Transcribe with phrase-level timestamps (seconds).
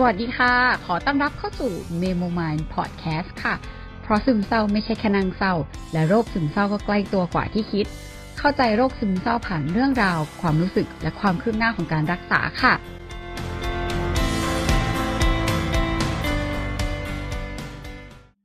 [0.00, 0.54] สวัสดีค่ะ
[0.86, 3.54] ขอต้อนรับเข้าสู่ Memo Mind Podcast ค่ะ
[4.02, 5.54] เพราะซึมเศร้าไม่ใช่แค่นางเศร้า
[5.92, 7.86] และโรคซึมเศร้าก็ใกล้ตัวกว่าที่คิด
[8.38, 12.74] เข้าใจโรคซึมเศร้าผ่านเรื่องราว ความรู้สึกและความคืบหน้าของการรักษาค่ะ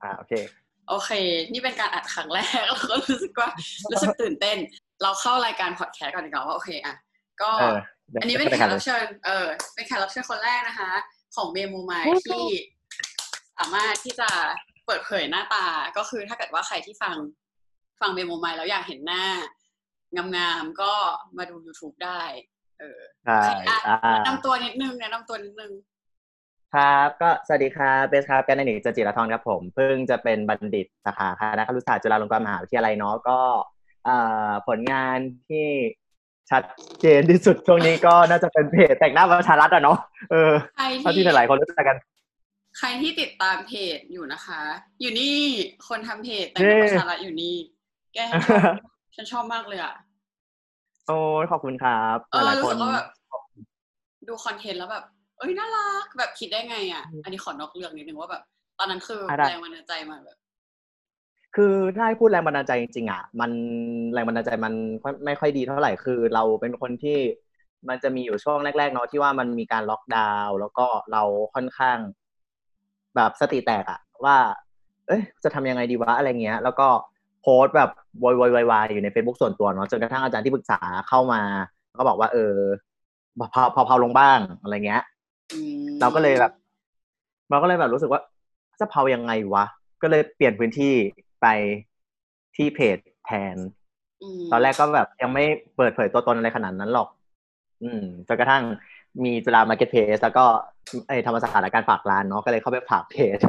[0.04, 0.34] อ่าโอเค
[0.90, 1.12] โอเค
[1.54, 3.50] นี่เป็นการอัดครั้งแรกเราก็รู้สึกว่า
[3.92, 4.58] รู้สึกตื่นเต้น
[5.04, 6.96] เราเข้ารายการพอดแคสต์ก่อนดีกว่าว่าโอเคอะ
[7.42, 7.78] ก็เออ
[8.22, 10.92] อันนี้เป็นได้แขครักบรับเชิญ เออ เป็นแขกรับเชิญคนแรกนะคะ
[11.36, 11.94] ของเมมูไม
[12.28, 12.46] ที่
[13.58, 14.30] สามารถที่จะ
[14.86, 15.66] เปิดเผยหน้าตา
[15.98, 17.16] ก็คือถ้าเกิดว่าใครที่ฟัง
[18.02, 19.26] ฟังเมมูไมแล้วอยากเห็นหน้า
[20.36, 20.94] งามๆก็
[21.38, 22.22] มาดู YouTube ได้
[22.80, 25.74] เออใช่อะอ่าแนะนำตัวนิดนึงแนะนำตัวนิดนึง
[26.74, 33.40] ครับก็สวัสดีครับเบสครับกันในหนิจจิรทรครับผมเพิ่งจะเป็นบัณฑิตสาขาคณะครุศาสตร์จุฬาลงกรณ์มหาวิทยาลัยเนาะก็
[34.06, 34.18] เอ่
[34.50, 35.18] อผลงาน
[35.50, 35.68] ที่
[36.52, 36.64] ชัด
[37.02, 39.98] เจนที่สุดช่วงนี้ก็น่าจะเป็นเพจแต่งหน้าประชารัฐอะเนาะ
[40.32, 41.98] เออใครเท่าที่ที่หลายๆคนรู้จักกัน
[42.78, 44.62] ใครที่ติดตามเพจอยู่นะคะ
[45.02, 45.38] อยู่นี่
[45.88, 47.56] คนทำเพจแต่งตัวประชารัฐอยู่นี่
[48.14, 48.62] แกฉันชอบ
[49.16, 49.94] ฉันชอบมากเลยอะ
[51.08, 53.08] โอ้ยขอบคุณครับเออหลายๆรู้คสึนกว่าแบบ
[54.28, 55.04] ดูคอนเทนต์แล้วแบบ
[55.40, 58.44] เอ้ยน่ารักแบบคิดได้ไงอะ อันนี้ขอนอกเรื่องนิดนึงว่าแบบ
[58.80, 60.38] ตอนนั้นคือแรงบันดาลใจมาแบบ
[61.56, 63.52] คือถ้าให้พูดแรงบันดาลใจจริงๆอะมัน
[64.14, 64.74] แรงบันดาลใจมัน
[65.26, 67.20] ไม่ค่อยดีเท่าไหร่คือเราเป็นคนที่
[67.90, 71.24] มันจะมีอยู่ช่วงแรกๆเนาะที่ว่ามันมีการล็อกดาวน์แล้วก็เรา
[71.56, 71.98] ค่อนข้าง
[73.16, 74.38] แบบสติแตกอะว่า
[75.08, 76.88] เอ้ยจะทำยังไงดีวะอะไรเงี้ย แล้วก็
[77.42, 77.90] โพสต์แบบ
[78.24, 81.42] วอยวอยวายอยู่ใน Facebook ส่วนตัวเนาะจนกระทั่งอาจารย์ที่ปรึกษาเข้ามา
[81.98, 82.56] ก็บอกว่า เออ
[83.54, 85.04] พอพอพอลงบ้างอะไรเงี้ย
[85.54, 86.52] อืมเราก็เลยแบบ
[87.50, 88.22] เราก็เลยแบบรู้สึกว่า
[88.80, 89.66] จะเผายังไงวะ
[90.02, 90.96] ก็เลยเปลี่ยนพื้นที่
[91.44, 91.48] ไป
[92.56, 93.56] ที่เพจแทน
[94.40, 95.44] มตอนแรกก็แบบยังไม่
[95.78, 97.08] เปิดเผยตัวตนอะไรขนาดนั้นหรอก
[97.84, 98.64] อืมจนกระทั่ง
[99.24, 100.46] มีจุฬามาร์เก็ตเพสแล้วก็
[101.08, 103.40] ไอธรรมศาสตร์และการฝากร้านเนาะก็เลยเข้าไปฝากเพจ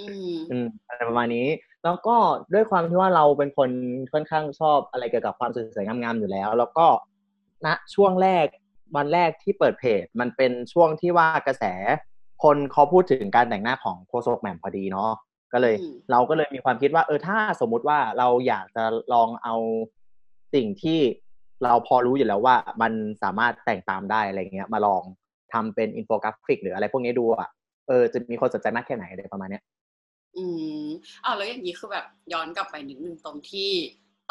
[0.00, 1.46] อืมอืมอะไรประมาณนี้
[1.84, 2.16] แล้วก็
[2.54, 3.70] ด้วยความที่ว่าเราเป็นคน
[4.12, 6.86] ค่อนข้างชอบอะไรเกี่ยวกับความสวยๆงามๆอยู่แล้ว แล้วก็
[7.66, 8.46] ณช่วงแรก
[8.96, 11.64] วันแรกที่เปิดเพจ มันเป็นช่วงที่ว่ากระแส
[12.42, 15.10] คนเขาพูดถึงการแต่งหน้าของโคโซกแหม่มพอดีเนาะ
[15.54, 19.54] ก็เลยอืมเราก็เลยมีความคิดว่าเออถ้าสมมุติว่าเราอยากจะลองเอา
[20.54, 21.00] สิ่งที่
[21.64, 22.92] เราพอรู้อยู่แล้วว่ามัน
[23.22, 25.02] สามารถแต่งตามได้อะไรเงี้ย มาลอง
[25.52, 27.50] ทำเป็นอินโฟกราฟิก หรืออะไรพวกนี้ดูอะ
[27.88, 29.62] เออจะมีคนสนใจมากแค่ไหนอะไรประมาณเนี้ย
[30.36, 30.44] อื
[30.84, 30.86] ม
[31.24, 33.70] อ้าวแล้วอย่างนี้คือแบบย้อนกลับไปนิดนึงตรงที่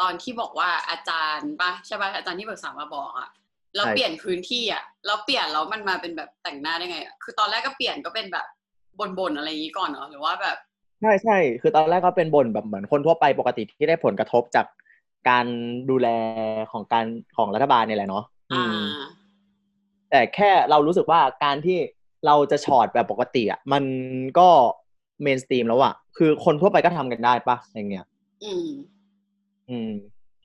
[0.00, 3.28] ตอนที่บอกว่าอาจารย์ป่ะใช่ป่ะอาจารย์ที่ปรึกษามาบอกอะ
[3.76, 8.46] เราใช่เปลี่ยนพื้นที่อะเราเปลี่ยนแล้วมันมาเป็นแบบแต่งหน้าได้ไงอะคือตอนแรกก็เปลี่ยนก็เป็นแบบ
[9.18, 10.56] บนๆอะไรอย่างนี้ก่อนเนาะหรือว่าแบบ
[11.00, 14.66] ใช่ใช่คือตอนแรกก็เป็นบนแบบเหมือนคนทั่วไปปกติที่ได้ผลกระทบจาก
[15.28, 15.46] การ
[15.90, 16.08] ดูแล
[16.72, 17.06] ของการ
[17.36, 18.82] ของรัฐบาลเนี่ยแหละเนาะอือ่าม
[20.10, 21.78] แต่แค่เรารู้สึกว่าการที่
[22.26, 23.84] เราจะช็อตแบบปกติอะมัน
[24.38, 24.48] ก็
[25.22, 28.06] mainstream แล้วอะคือคนทั่วไปก็ทำกันได้ปะอย่างเงี้ย
[28.44, 28.68] อืม
[29.70, 29.90] อืม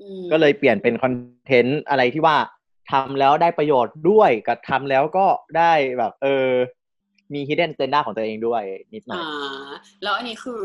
[0.02, 1.14] อืมก็เลยเปลี่ยนเป็นคอน
[1.46, 2.38] เทนต์อะไรที่ว่า
[2.92, 5.26] ทำแล้วได้ประโยชน์ด้วยกับทำแล้วก็
[5.58, 6.48] ได้แบบ เออ
[7.34, 8.64] มี hidden agenda ของตัวเองด้วย
[8.94, 9.28] นิดหน่อยอ่
[9.66, 10.64] แล้วอันนี้คือ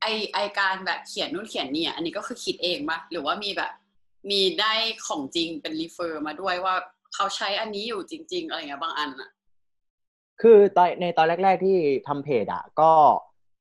[0.00, 3.72] ไอ้ไอ้การแบบเขียนนู่นเขียนนี่อะอันนี้ก็คือคิดเองปะหรือว่ามีแบบ
[4.30, 4.72] มีได้
[5.06, 6.74] ของจริงเป็น refer มาด้วยว่า
[7.14, 9.30] เขาใช้อันนี้อยู่จริง ๆ อะไรเงี้ยบางอันอะ
[10.42, 11.76] คือตอนในตอนแรก ๆที่
[12.08, 12.92] ทำเพจอะก็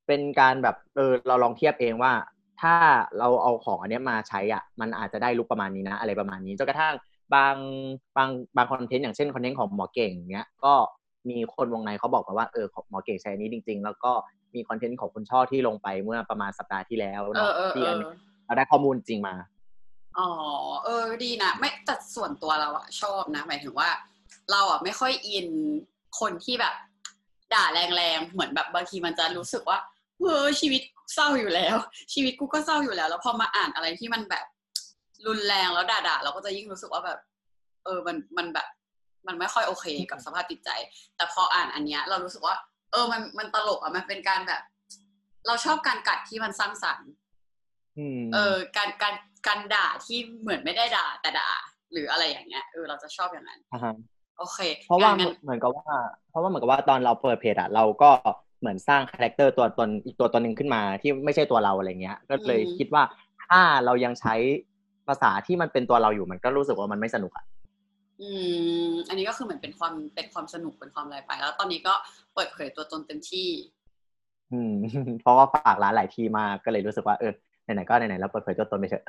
[0.08, 2.13] เป็นการแบบเออเราลองเทียบเองว่า
[2.62, 2.75] ถ้า
[3.18, 6.94] เราเอาของอันเนี้ยมาใช้อะ มันอาจจะได้ลุกประมาณนี้นะ อะไรประมาณนี้จนกระทั่ง
[7.35, 7.56] บาง
[8.18, 10.73] บางบางคอนเทนต์อย่างเช่นคอนเทนต์ของหมอเก่งเนี้ยก็
[11.30, 14.12] มีคนวงในเขาบอกมาว่าเออของหมอเก่งใช้อันนี้จริง ๆ แล้วก็
[14.56, 18.08] มีคอนเทนต์ของคุณช่อที่ลงไปเมื่อประมาณสัปดาห์ที่แล้วเอเนาะอเออที่เออันอนี้
[18.46, 19.36] เราได้ข้อมูลจริงมา
[20.18, 20.30] อ๋อ
[20.86, 23.90] เออดีนะไม่แต่ส่วนตัวเราอะชอบนะหมายถึงว่า
[24.52, 25.48] เราอะไม่ค่อยอิน
[26.20, 26.76] คนที่แบบ
[27.53, 29.78] ด่าแรงๆเหมือนแบบบางทีมันจะรู้สึกว่า
[30.20, 30.82] เออชีวิต
[31.14, 31.76] เศร้าอยู่แล้ว
[32.14, 34.46] ชีวิตกูก็เศร้าอยู่แล้ว แล้วพอมาอ่านอะไรที่มันแบบ
[35.28, 37.20] รุนแรงแล้วด่าๆเราก็จะยิ่งรู้สึกว่าแบบ
[37.85, 38.68] เออมันมันแบบ
[39.28, 40.70] มันไม่ค่อยโอเคกับสภาพจิตใจ
[41.16, 42.56] แต่พออ่านอันเนี้ย เรารู้สึกว่า
[42.91, 44.62] เออมันมันตลกอะมันเป็นการแบบ
[45.47, 47.09] เราชอบการกัดที่มันสร้างสรรค์
[47.97, 49.16] อืมเออ การการ
[49.47, 51.50] การด่าที่เหมือนไม่ได้ด่าแต่ด่า
[51.91, 53.94] หรืออะไรอย่างเงี้ยเออเราจะชอบอย่างนั้นอ่าฮะ
[54.38, 55.88] โอเค เพราะว่างั้นเหมือนกับว่า
[56.29, 58.09] เพราะว่าเหมือนกับว่าตอนเราเปิดเพจอะเราก็
[58.59, 63.03] เหมือนสร้างคาแรคเตอร์ตัวตนอีกตัวตนหนึ่งขึ้นมาที่ไม่ใช่ตัวเราอะไรเงี้ย ก็เลยคิดว่า
[63.47, 64.35] ถ้าเรายังใช้
[65.08, 67.46] ภาษาที่มันเป็นตัวเราอยู่มันก็รู้สึกว่ามันไม่สนุกอะ
[68.22, 68.29] อื
[68.90, 71.94] มอันนี้ก็คือเหมือนเป็นความเป็นความสนุกเป็นความอะไรไป แล้วตอนนี้ก็
[72.35, 73.50] เปิดเผยตัวตนเต็มที่
[74.52, 74.73] อืม
[75.22, 77.32] เพราะว่าฝากร้านหลายที่มากก็เลยรู้สึกว่าเออ
[77.64, 79.06] ไหนๆก็ไหนๆเราเปิดเผยตัวตนไปเถอะ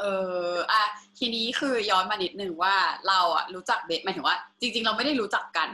[0.00, 0.04] เอ
[0.52, 0.82] ออะ
[1.18, 2.74] ทีนี้คือย้อนมานิดนึงว่า
[3.08, 5.70] เราอะรู้จักเบสหมายถึงว่า จริง ๆ เราไม่ได้รู้จักกัน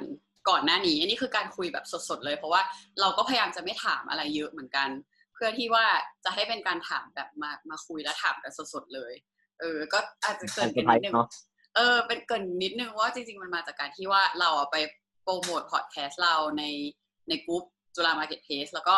[0.49, 2.63] ก่อนหน้านี้ อันนี้คือการคุยแบบสดๆเลย เพราะว่า
[3.01, 4.89] เราก็พยายามจะไม่ถามอะไรเยอะเหมือนกัน
[5.35, 5.87] เพื่อที่ว่า
[6.25, 9.13] จะให้เป็นการถามแบบมามาคุยแล้วถามกันสดๆเลย
[9.61, 11.15] เออ ก็อาจจะเกินกันนิดนึง
[11.77, 14.77] เออเป็นเกินนิดนึงว่าจริง ๆ มันมาจากการที่ว่าเราไป
[15.23, 16.65] โปรโมทพอดแคสต์เราใน
[17.29, 17.63] ในกลุ่ม
[17.95, 18.97] จุฬา Marketplace แล้วก็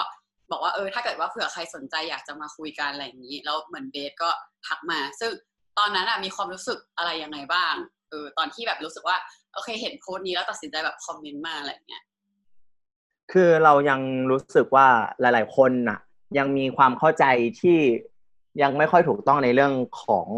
[0.50, 4.30] บอกว่าเออถ้าเกิดว่าเผื่อใครสนใจอยากจะมาคุยกันอะไรอย่างนี้ แล้วเหมือนเบสก็
[4.66, 5.30] ทักมา ซึ่ง
[5.78, 7.74] ตอนนั้นอะมีความรู้สึกอะไรยังไงบ้าง
[8.10, 9.16] เออตอนที่แบบรู้สึกว่า
[9.54, 12.02] โอเคเห็นโพสต์นี้แล้วตัดสินใจแบบคอมเมนต์มาอะไรอย่างเงี้ย
[13.32, 14.00] คือเรายัง
[14.30, 14.88] รู้สึกว่า
[15.20, 15.98] หลาย ๆ คนน่ะ
[16.38, 17.24] ยังมีความเข้าใจ
[17.60, 17.78] ที่
[18.62, 19.72] ยังไม่ค่อยถูกต้องในเรื่อง
[20.04, 20.28] ของ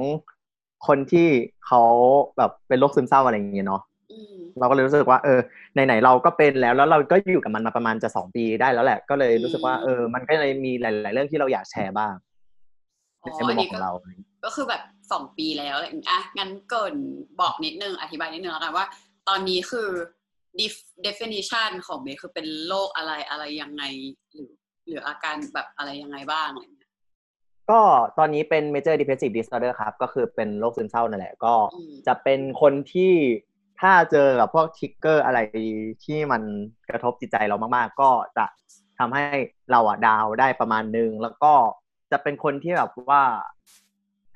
[0.86, 1.28] คนที่
[1.66, 1.82] เขา
[2.36, 3.82] แบบเป็นโรคซึมเศร้าอะไรอย่างเงี้ยเนาะ
[4.12, 5.40] อืมเราก็เลยรู้สึกว่า เออ
[5.74, 12.14] ไหนๆเราก็เป็นแล้วแล้วเราก็อยู่กับมันมาประมาณจะสองปีได้แล้วแหละ ก็เลยรู้สึกว่าเออ มันก็เลยมีหลาย ๆ เรื่องที่เราอยากแชร์บ้าง
[13.22, 13.92] อ๋อในมุอัมนมองนี้ขก็องเรา
[14.44, 14.82] ก็คือแบบ
[15.12, 16.96] สองปีแล้วอะไรอย่างเงี้ยอะงั้นเกริน
[17.40, 18.86] บอกนิดนึงอธิบายนิดนึงแล้วกันว่า
[19.28, 19.88] ตอนนี้คือ
[20.60, 23.82] def- definition ของเบสคือเป็นโรคอะไรอะไรยังไง
[24.34, 24.50] หรือ
[24.86, 26.85] หรืออาการแบบอะไรยังไงบ้างอะไรอย่างเงี้ย
[27.70, 27.80] ก็
[28.18, 31.54] ตอนนี้เป็น major depressive disorder ครับ ก็คือเป็นโรคซึมเศร้านั่นแหละ ก็
[32.06, 33.12] จะเป็นคนที่
[33.80, 35.38] ถ้าเจอกับพวกทิกเกอร์อะไร
[36.04, 36.42] ที่มัน
[36.88, 38.44] กระทบจิตใจเรามากๆ ก็จะ
[38.98, 39.24] ทำให้
[39.70, 41.52] เราอะดาวได้ประมาณนึง แล้วก็
[42.12, 43.22] จะเป็นคนที่แบบว่า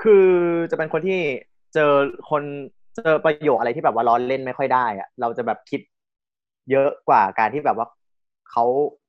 [0.03, 0.29] คือ
[0.71, 1.21] จะเป็นคนที่
[1.75, 1.93] เจอ
[2.31, 2.43] คน
[2.97, 5.81] เจอประโยคอะไรที่แบบว่าล้อเล่นไม่ค่อยได้อะเราจะแบบคิด
[6.71, 7.87] เยอะกว่าการที่แบบว่า
[8.50, 8.65] เขา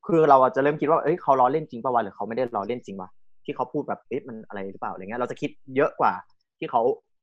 [0.07, 3.09] คือเราจะเริ่มคิดว่า เอ้ยเขาล้อเล่นจริงป่าวะหรือเขาไม่ได้ล้อเล่นจริงวะ
[3.45, 6.13] ที่เขาพูดแบบเอ๊ะมันอะไรหรือเปล่าอะไรเงี้ยเราจะคิดเยอะกว่า
[6.59, 6.81] ที่เขา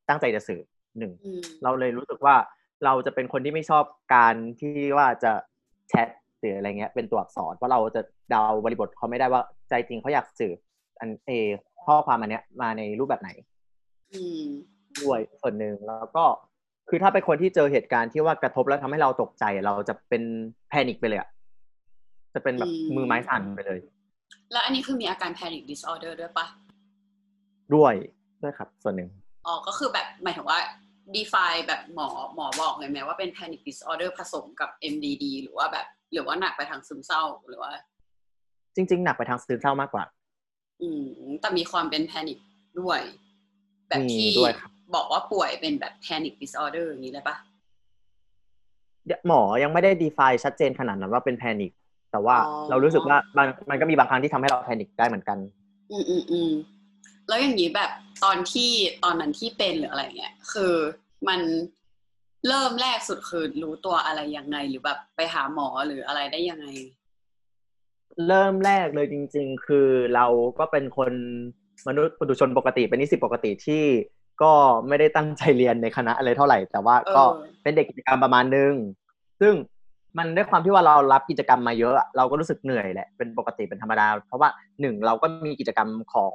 [0.09, 0.61] ตั้งใจจะสื่อ
[0.99, 2.37] หนึ่งอืมเราเลยรู้สึกว่า
[2.85, 3.85] เราจะเป็นคนที่ไม่ชอบ
[4.15, 5.33] การที่ว่าจะ
[5.89, 6.09] แชท
[6.41, 10.53] หรืออะไรเงี้ยเป็นตัวอักษรเพราะเราจะเดาบริบทเขาไม่ได้ว่าใจจริงเขาอยากสื่อ
[11.01, 11.31] อันเอ
[11.85, 13.31] ข้อความอันเนี้ยมาในรูปแบบไหน
[14.13, 14.45] อืม
[15.03, 16.25] ด้วยส่วนหนึ่งแล้วก็
[16.89, 20.23] คือถ้าเป็นคนที่เจอเหตุการณ์ที่ว่ากระทบแล้วทำให้เราตกใจ เราจะเป็น
[20.69, 21.29] แพนิคไปเลยอะ
[22.35, 23.79] จะเป็นแบบอืมมือไม้สั่นไปเลย
[24.53, 26.47] แล้วอันนี้คือมีอาการ panic disorder ด้วยปะ
[27.75, 27.95] ด้วย
[28.43, 29.09] ด้วยครับ ส่วนหนึ่ง
[29.47, 30.59] อ๋อก็คือแบบหมายถึงว่า
[31.17, 37.73] define แบบหมอหมอบอกเลยไหมว่าเป็น panic disorder ผสมกับ MDD หรือว่าแบบ หรือว่าหนักไปทางซึมเศร้าหรือว่า
[38.75, 40.05] จริง ๆ หนักไปทางซึมเศร้ามากกว่า
[40.81, 41.05] อืม
[41.41, 42.39] แต่มีความเป็น panic
[42.81, 43.01] ด้วย
[43.89, 47.37] แบบมีที่ด้วยครับบอกว่าป่วยเป็นแบบ panic disorder อย่างนี้เลยปะ
[49.27, 51.73] หมอยังไม่ได้ define ชัดเจนขนาดนั้นว่าเป็น panic
[52.13, 52.37] แต่ว่า
[52.71, 55.39] เรารู้สึกว่ามันมันก็มีบางครั้งที่ทำให้เราแพนิคได้เหมือนกัน
[55.91, 56.51] อืมอืมอืม
[57.29, 57.91] แล้วอย่างนี้แบบ
[58.25, 58.71] ตอนที่
[59.05, 60.75] ตอนนั้นที่เป็นหรืออะไรเงี้ยคือ
[61.29, 61.41] มัน
[62.49, 66.67] เริ่มแรกสุดคือรู้ตัวอะไรยังไงหรือแบบไปหาหมอหรืออะไรได้ยังไง
[68.27, 70.27] เริ่มแรกเลยจริง ๆ คือเรา
[70.59, 71.13] ก็เป็นคน
[71.89, 73.85] มนุษย์ปุถุชนปกติเป็นนิสิตปกติที่
[74.43, 74.53] ก็
[74.89, 78.73] ไม่ได้ตั้งใจเรียนในคณะอะไรเท่าไหร่ แต่ว่าก็เออเป็นเด็กกิจกรรมประมาณนึง
[79.41, 79.55] ซึ่ง
[80.19, 84.49] มันด้วยความที่ว่าเรารับกิจกรรมมาเยอะอะ เราก็รู้สึกเหนื่อยแหละเป็นปกติเป็นธรรมดา เพราะว่า
[84.81, 86.33] หนึ่งเราก็มีกิจกรรมของ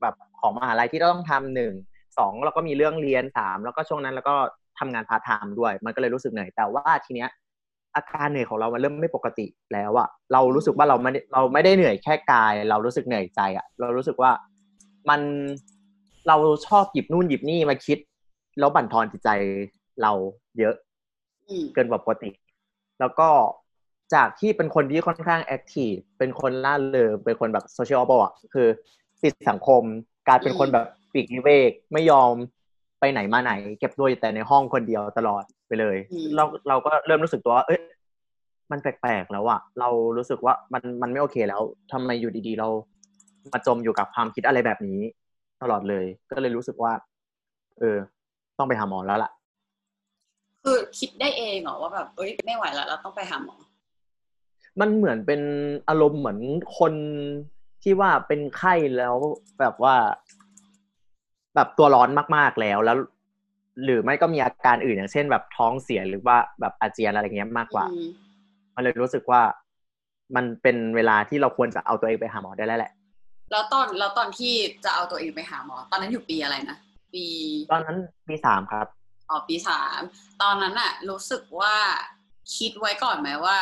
[0.00, 1.72] แบบของมหาลัยที่เราต้องทำหนึ่ง
[2.18, 4.34] สองเราก็มีเรื่องเรียนสามแล้วก็ช่วงนั้นแล้วก็
[4.78, 7.30] ทำงานพาร์ทไทม์ด้วย มันก็เลยรู้สึกเหนื่อยแต่ว่าทีเนี้ย
[7.96, 14.30] อาการเหนื่อยของเรามันเริ่มไม่ปกติแล้วอะเรารู้สึกว่าเราไม่ได้เราไม่ได้เหนื่อยแค่กาย เรารู้สึกเหนื่อยใจอะเรารู้สึกว่า
[15.08, 15.20] มัน
[16.28, 16.36] เรา
[16.66, 17.98] ชอบหยิบนู่นหยิบนี่มาคิด
[18.58, 19.30] แล้วบั่นทอนจิตใจ
[20.02, 20.12] เรา
[20.58, 20.74] เยอะ
[21.48, 22.30] อืมเกินกว่าปกติ
[23.02, 23.28] แล้วก็
[24.14, 28.68] จากที่เป็นคนที่ค่อนข้าง active เป็นคนร่าเริงเป็นคนแบบโซเชียลบอะคือ
[29.22, 29.82] ติดสังคม
[30.28, 32.32] กลายเป็นคนแบบปลีกวิเวกไม่ยอม
[33.00, 35.96] ไปไหนมาไหน เก็บตัวอยู่แต่ในห้องคนเดียวตลอดไปเลย
[36.36, 37.80] เราเราก็เริ่มรู้สึกตัวว่าเอ้ย
[38.70, 41.60] มันแปลกๆแล้วอะเรารู้สึกว่ามันมันไม่โอเคแล้ว
[41.92, 42.68] ทำไมอยู่ดีๆ เรา
[43.52, 45.00] มาจมอยู่กับความคิดอะไรแบบนี้
[45.62, 46.92] ตลอดเลย ก็เลยรู้สึกว่า
[47.78, 47.96] เออ
[48.58, 49.30] ต้องไปหาหมอแล้วล่ะ
[50.62, 53.56] คือคิดได้เองเหรอว่าแบบเอ้ยไม่ไหวแล้วเราต้องไปหาหมอ
[54.80, 55.42] มันเหมือนเป็น
[55.88, 56.38] อารมณ์เหมือน
[56.78, 56.92] คน
[57.82, 59.14] ที่ว่าเป็นไข้แล้ว
[59.60, 59.96] แบบว่า
[61.54, 62.96] แบบตัวร้อนมากๆแล้วแล้ว
[63.84, 68.06] หรือไม่ก็มีอาการอื่นอย่างเช่น แบบท้องเสียหรือว่าแบบอาเจียนอะไรเงี้ยมากกว่าอืม
[68.74, 69.42] มันเลยรู้สึกว่า
[70.36, 72.92] มันเป็นเวลาที่เราควรจะเอาตัวเองไปหาหมอได้แล้วแหละ
[73.52, 74.52] แล้วตอนแล้วตอนที่
[74.84, 76.76] จะเอาตัวเองไปหาหมอ ตอนนั้นอยู่ปีอะไรนะ
[77.14, 77.24] ปี
[77.72, 77.96] ตอนนั้น
[78.28, 78.86] ปีสามครับ
[79.32, 80.00] อ๋อปีสาม
[80.42, 81.74] ตอนนั้นอะรู้สึกว่า
[82.56, 83.58] คิดไว้ก่อนไหมว่า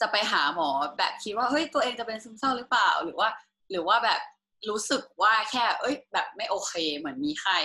[0.00, 0.68] จะไปหาหมอ
[0.98, 3.28] แบบคิดว่าเฮ้ยตัวเองจะเป็นซึมเศร้าหรือเปล่า หรือว่า
[3.70, 4.20] หรือว่าแบบ
[4.68, 7.58] รู้สึกว่าแค่ เอ้ย แบบไม่โอเคเหมือนมีไข้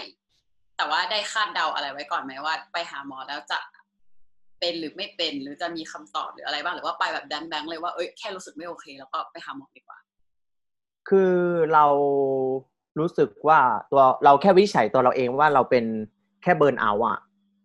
[0.77, 3.60] แต่ว่าได้คาดเดาอะไรไว้ก่อนไหมว่า ไปหาหมอแล้วจะ
[4.60, 9.98] เป็นหรือไม่เป็นหรือจะมีคำตอบหรืออะไรบ้างหรือว่าไปแบบแดนแบงเลยว่าเอ้ยแค่รู้สึกไม่โอเค แล้วก็ไปหาหมอดีกว่า
[11.10, 11.34] คือ
[11.74, 11.86] เรา
[13.00, 13.60] รู้สึกว่า
[13.91, 15.86] ตัวเราแค่วินิจฉัยตัวเราเองว่าเราเป็น
[16.41, 17.19] แค่ burnout อะ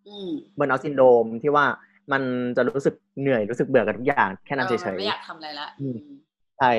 [0.08, 1.64] อืม burnout syndrome ที่ว่า
[2.12, 2.22] มัน
[2.56, 6.70] จะรู้สึกเหนื่อยรู้สึกเบื่อกับทุกอย่างแค่นั้นเฉย ๆ มันไม่อยากทำอะไรละอืมๆใช่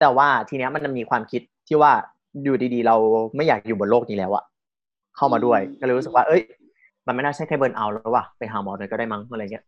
[0.00, 1.92] แต่ว่าทีเนี้ยมันจะมีความคิดที่ว่า
[2.42, 2.96] อยู่ดีๆ เรา
[3.36, 4.44] ไม่อยากอยู่บนโลกนี้แล้วอะ
[5.16, 6.42] เข้ามาด้วยก็เลยรู้สึกว่า เอ้ย
[7.06, 9.64] มันไม่น่าใช่แค่ burnout แล้วว่ะไปหาหมอหน่อยก็ได้มั้งอะไรเงี้ย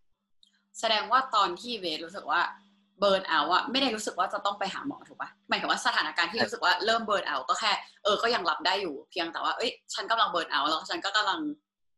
[0.81, 2.41] แสดงว่าตอนที่เบสรู้สึกว่า
[3.01, 7.73] burnout อะไม่ได้รู้สึกว่าจะต้องไปหาหมอถูกปะหมายถึงว่าสถานการณ์ที่ใช่รู้สึกว่าเริ่ม burnout ก็แค่
[8.05, 11.41] เออก็ยังรับได้อยู่เพียงแต่ว่าเอ้ยฉันกำลัง burnout แล้วฉันก็กำลัง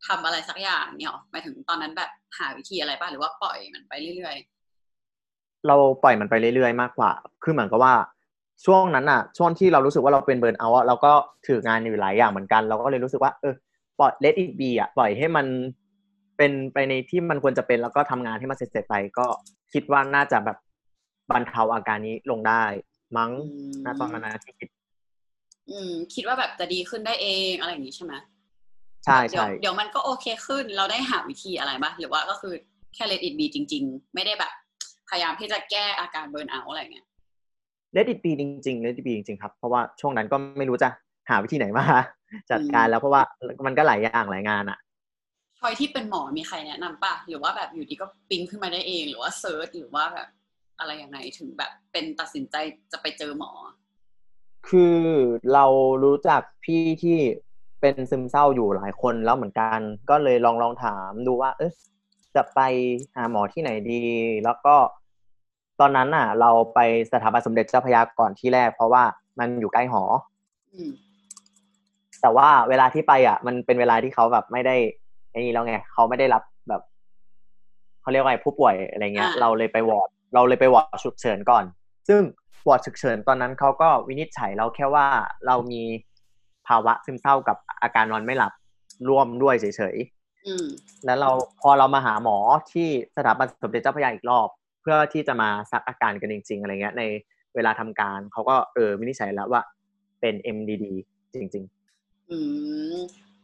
[0.06, 4.36] ทำอะไรสักอย่างเนี่ยหรอหมายถึงตอนนั้นแบบหาวิธีอะไรป่ะหรือว่าปล่อยมันไปเรื่อย
[5.66, 7.10] เราปล่อยมันไปเรื่อยๆมากกว่า
[7.42, 7.94] คือเหมือนกับว่า
[8.66, 11.12] ช่วงนั้นอะช่วงที่เรารู้สึกว่าเราเป็น burnout อะเราก็
[11.46, 13.54] ถืองานอยู่หลายอย่างเหมือนกัน เราก็เลยรู้สึกว่าเออ
[13.98, 15.46] ปล่อย let it be อะปล่อยให้มัน
[16.36, 19.26] เป็นไปในที่มันควรจะเป็นแล้วก็ทำงานให้มันเสร็จๆไปก็
[19.72, 20.56] คิดว่าน่าจะแบบ
[21.30, 22.64] บรรเทาอาการนี้ลงได้
[23.16, 28.14] มั้งอืมณตอนนั้นนะที่คิดๆอืม คิดว่าแบบจะดีขึ้นได้เองอะไรอย่างนี้ใช่ไหม
[29.04, 32.54] ใช่เดี๋ยวใช่เดี๋ยวมันก็โอเคขึ้นเราได้หาวิธีอะไรบ้างหรือว่าก็คือ
[32.94, 34.52] แค่ let it be จริง ๆ ไม่ได้แบบ
[35.08, 37.06] พยายามที่จะแก้อาการเบิร์นเอาอะไรเงี้ย
[37.96, 40.88] let it be จริงๆ let it be จริงๆครับ เพราะว่าช่วงนั้นก็ไม่รู้จะ
[41.30, 41.84] หาวิธีไหนมา
[42.50, 43.22] จัดการแล้วเพราะว่า
[43.66, 44.78] มันก็หลายอย่างหลายงานอะ
[45.58, 50.28] ชอยที่เป็นหมอมีใครแนะนำป่ะหรือว่าแบบอยู่ดีก็ปิ๊งขึ้นมาได้เอง หรือว่าเซิร์ชหรือว่าแบบ
[50.80, 52.56] อะไรยังไงถึงแบบเป็นตัดสินใจ
[52.92, 53.50] จะไปเจอหมอ
[54.68, 54.96] คือ
[55.54, 55.64] เรา
[56.04, 57.18] รู้จักพี่ที่
[57.80, 59.78] เป็นซึมเศร้าอยู่หลายคนแล้วเหมือนกัน
[60.10, 61.72] ก็เลยลองลองถามดูว่า เอะ
[62.36, 62.60] จะไป
[63.14, 64.02] หาหมอที่ไหนดี
[64.44, 64.74] แล้วก็
[65.80, 66.78] ตอนนั้นน่ะ เราไป
[67.12, 69.04] สถาบันสมเด็จเจ้าพระยาก่อนที่แรก เพราะว่า
[69.38, 70.02] มันอยู่ใกล้หอ
[70.74, 70.92] อืม
[72.20, 74.76] แต่ว่าเวลาที่ไปอะ มันเป็นเวลาที่เขาแบบไม่ได้
[75.30, 76.82] ไอ้นี่แล้วไงเขาไม่ได้รับแบบ
[78.00, 81.64] เขาเรียกว่าไงผู้ป่วยอะไรเงี้ยอ่าเราเลยไปวอร์ด เราเลยไปวอร์ดฉุกเฉินก่อน
[82.08, 82.22] ซึ่ง
[82.68, 85.06] วอร์ดฉุกเฉินตอนนั้นเขาก็วินิจฉัยเราแค่ว่า
[85.46, 85.82] เรามี
[86.66, 88.52] ภาวะซึมเศร้ากับอาการนอนไม่หลับ
[89.08, 89.96] ร่วมด้วยเฉย
[90.46, 92.36] อืมๆแล้วเราพอเรามาหาหมอ
[92.72, 94.48] ที่สถาบันสมเด็จเจ้าพระยาอีกรอบ
[94.82, 97.02] เพื่อที่จะมาซักอาการกันจริง ๆ อะไรเงี้ย ใน
[97.54, 99.62] เวลาทำการเขาก็เออวินิจฉัยแล้วว่า
[100.20, 100.84] เป็น MDD
[101.34, 101.64] จริง
[101.96, 102.38] ๆ อื
[102.96, 102.98] ม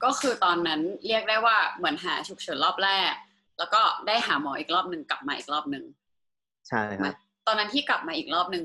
[0.05, 3.13] ก็คือตอนนั้นเรียกได้ว่าเหมือนหาฉุกเฉินรอบแรก
[3.59, 5.85] แล้วก็ได้หาหมออีกรอบหนึ่งกลับมาอีกรอบหนึ่ง
[6.69, 7.15] ใช่ครับ
[7.47, 8.65] ตอนนั้นที่กลับมาอีกรอบหนึ่ง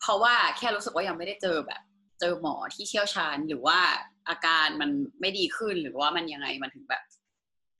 [0.00, 1.80] เพราะว่าแค่รู้สึกว่ายังไม่ได้เจอแบบ
[2.20, 3.78] เจอหมอที่เชี่ยวชาญหรือว่า
[4.28, 4.90] อาการมัน
[5.20, 7.02] ไม่ดีขึ้นหรือว่ามันยังไงมันถึงแบบ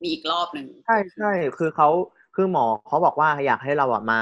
[0.03, 1.89] มีอีกรอบหนึ่งใช่ใช่คือเขา
[2.35, 4.21] คือหมอเขาบอกว่าอยากให้เราอะมา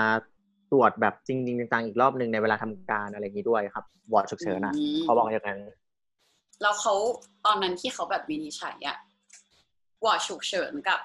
[0.73, 5.61] ตรวจแบบจริงจริงๆจังๆอีกรอบหนึ่งในเวลาทำการอะไรอย่างนี้ด้วยครับวอร์ดฉุกเฉินอะอืมเขาบอกอย่างนั้น
[6.63, 6.95] แล้วเขา
[7.47, 8.99] ตอนนั้นที่เขาแบบวินิจฉัยอะ
[10.05, 11.01] วอร์ดฉุกเฉินกับ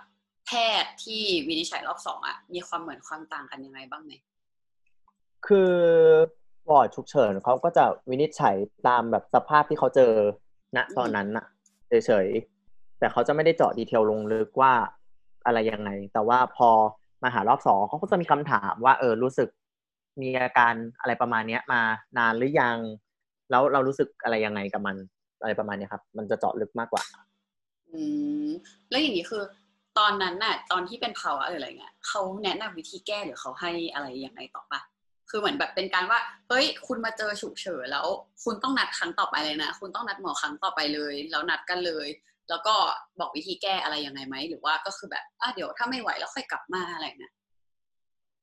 [0.47, 4.11] แพทย์ที่วินิจฉัยรอบสองอะมีความเหมือนความต่างกันยังไงบ้างไหม
[5.47, 5.71] คือ
[6.69, 8.55] วอร์ดฉุกเฉินเขาก็จะวินิจฉัย
[8.87, 10.13] ตามแบบสภาพที่เขาเจอ
[10.75, 11.45] ณตอนนั้นอะ
[11.87, 14.73] เฉยๆแต่เขาจะไม่ได้เจาะดีเทลลงลึกว่า
[15.45, 16.69] อะไรยังไง แต่ว่าพอ
[17.23, 19.49] มาหารอบสองเขาก็จะมีคำถามว่าเออรู้สึก
[20.21, 21.81] มีอาการอะไรประมาณเนี้ย มา
[22.17, 22.77] นานหรือยัง
[23.49, 24.95] แล้วเรารู้สึกอะไรยังไงกับมัน
[25.41, 27.03] อะไรประมาณนี้ครับ มันจะเจาะลึกมากกว่า
[27.93, 28.01] อื
[28.45, 28.49] ม
[28.89, 29.43] แล้วอย่างนี้คือ
[29.97, 34.79] ตอนนั้นน่ะ ตอนที่เป็นภาวะออะไรเงี้ยเขาแนะนำวิธีแก้หรือเขาให้อะไรยังไงต่อปะ
[35.35, 38.07] คือเหมือนแบบเป็นการว่า เฮ้ย คุณมาเจอฉุกเฉินแล้ว
[38.43, 42.07] คุณต้องนัดครั้งต่อไปเลยนะ คุณต้องนัดหมอครั้งต่อไปเลย แล้วนัดกันเลย
[42.49, 42.75] แล้วก็
[43.19, 47.33] บอกวิธีแก้อะไรยังไงไหม หรือว่าก็คือแบบอะเดี๋ยวถ้าไม่ไหวแล้วค่อยกลับมาอะไรเงี้ย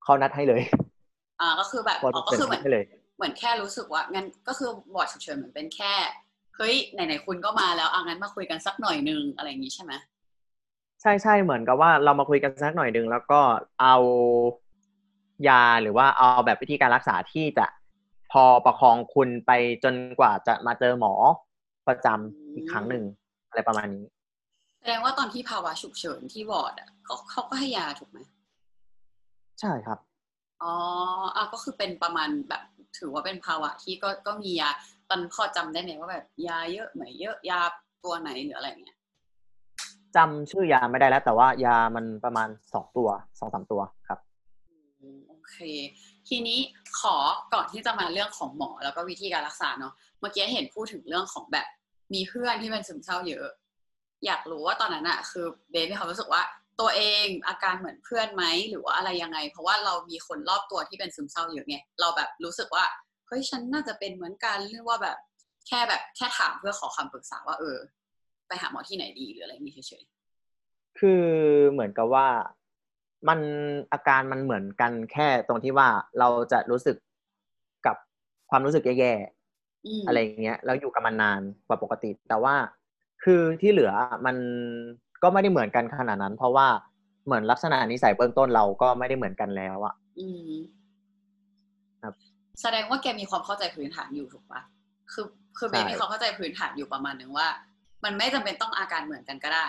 [0.03, 0.63] เขานัดให้เลย
[1.41, 2.85] อ่า ก็คือแบบวอร์ดอ๋ฉุอกก็เฉิคือนเหมืนัอดนให้เลย
[3.17, 5.93] เหมือนแค่รู้สึกว่า งั้นก็คือวอร์ดฉุกเฉินเหมือนเป็นแค่
[6.57, 9.93] เฮ้ย ไหนๆคุณก็มาแล้วอะงั้นมาคุยกันสักหน่อยนึงอะไรอย่างนี้ใช่ไหม
[11.03, 13.35] ใช่ใช่เหมือนกับว่าเรามาคุยกันสักหน่อยหนึ่งแล้วก็
[13.79, 13.89] เอา
[15.49, 17.67] ยาหรือว่าเอาแบบวิธีการรักษาที่จะ
[18.33, 19.51] พอประคองคุณไป
[19.85, 21.13] จนกว่าจะมาเจอหมอ
[21.89, 23.05] ประจำอีกครั้งหนึ่ง
[23.49, 24.05] อะไรประมาณนี้
[24.81, 28.19] แสดงว่าตอนที่ภาวะฉุกเฉินที่วอร์ดอะเขาเขาก็ให้ยาถูกไหม
[29.61, 29.99] ใช่ครับ
[30.63, 30.75] อ๋อ
[31.37, 32.63] อะก็คือเป็นประมาณแบบ
[32.99, 34.71] ถือว่าเป็นภาวะที่ก็ก็มียา
[35.09, 37.61] ตอนพอจำได้ไหมว่าแบบยาเยอะไหมเยอะยา
[38.05, 38.97] ตัวไหนหรืออะไรเงี้ย
[40.17, 44.30] จำชื่อยาไม่ได้แล้ว แต่ว่ายามันประมาณสองตัวสองสามตัวครับอืมโอ
[45.53, 45.59] เค
[46.29, 46.59] ทีนี้
[47.01, 47.17] ขอ
[47.55, 51.67] ก่อนที่จะมาเรื่องของหมอแล้วก็วิธีการรักษาเนาะเมื่อกี้เห็นพูดถึงเรื่องของแบบ
[52.15, 53.49] มีเพื่อนที่เป็นซึมเศร้าเยอะ
[54.27, 56.43] อยากรู้ว่าตอนนั้นอะคือเบสมีความรู้สึกว่า
[56.81, 62.85] ตัวเองอาการเหมือนเพื่อนไหมหรือว่าอะไรยังไง เพราะว่าเรามีคนรอบตัวที่เป็นซึมเศร้าเยอะไงเราแบบรู้สึกว่า
[63.27, 65.17] เฮ้ยฉันน่าจะเป็นเหมือนกันหรือว่าแบบ
[65.67, 67.79] แค่แบบแค่ถามเพื่อขอคำปรึกษาว่าเออ
[68.49, 71.25] ไปหาหมอที่ไหนดีหรืออะไรนี้เฉยๆคือ
[71.71, 72.29] เหมือนกับว่า
[73.29, 73.41] มัน
[73.93, 76.97] อาการมันเหมือนกันแค่ตรงที่ว่าเราจะรู้สึก
[77.87, 77.97] กับ
[78.51, 82.55] ความรู้สึกแย่ๆๆอืมอะไรอย่างเงี้ยแล้วอยู่กับมันนานกว่าปกติ แต่ว่า
[83.25, 83.93] คือที่เหลือ
[84.27, 84.37] มัน
[85.23, 86.67] ก็ไม่ได้เหมือนกันขนาดนั้น เพราะว่า
[87.27, 90.51] เหมือนลักษณะนิสัยเบื้องต้นเราก็ไม่ได้เหมือนกันแล้วอะอืม
[92.03, 92.15] ครับ
[92.63, 94.61] แสดงว่าแกมีความเข้าใจพื้นฐานอยู่ถูกปะ
[95.13, 95.27] คือ
[95.59, 97.49] คือเบใช่สมีความเข้าใจพื้นฐานอยู่ประมาณนึงว่า
[98.05, 99.67] มันไม่จำเป็นต้องอาการเหมือนกันก็ได้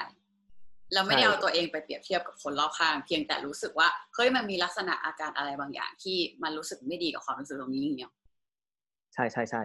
[0.93, 8.11] เราไม่ได้เอาตัวเองไปเปรียบเทียบกับคนรอบข้าง เพียงแต่รู้สึกว่าเฮ้ยมันมีลักษณะอาการอะไรบางอย่างที่มันรู้สึกไม่ดีกับความรู้สึกตรงนี้อย่างเงี้ย
[9.13, 9.61] ใช่ใช่ใช่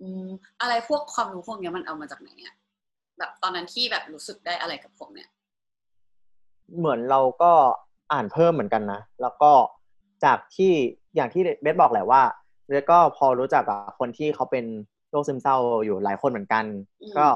[0.00, 0.28] อืม
[0.60, 2.54] อะไรพวกความรู้พวกเนี้ยมันเอามาจากไหนอะ
[3.18, 5.28] แบบตอนนั้นที่แบบรู้สึกได้อะไรกับผมเนี่ย
[6.78, 7.52] เหมือนเราก็
[8.12, 9.52] อ่านเพิ่มเหมือนกันนะ แล้วก็
[10.24, 10.72] จากที่
[11.14, 12.22] อย่างที่เบสบอกแหละว่า
[12.66, 14.64] เบสก็พอรู้จักกับคนที่เขาเป็น
[15.10, 16.64] โรคซึมเศร้าอยู่หลายคนเหมือนกัน
[17.02, 17.26] อืมก็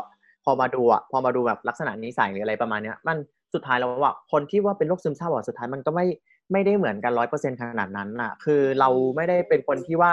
[0.47, 3.17] พอมาดูอะพอมาดูแบบลักษณะนิสัยหรืออะไรประมาณเนี้ย มัน
[3.55, 6.07] สุดท้ายแล้วว่าคนที่ว่าเป็นโรคซึมเศร้าอะสุดท้ายมันก็ไม่
[6.53, 10.13] ไม่ได้เหมือนกันร้อยเปอร์เซ็นขนาดนั้นอะ คือเราไม่ได้เป็นคนที่ว่า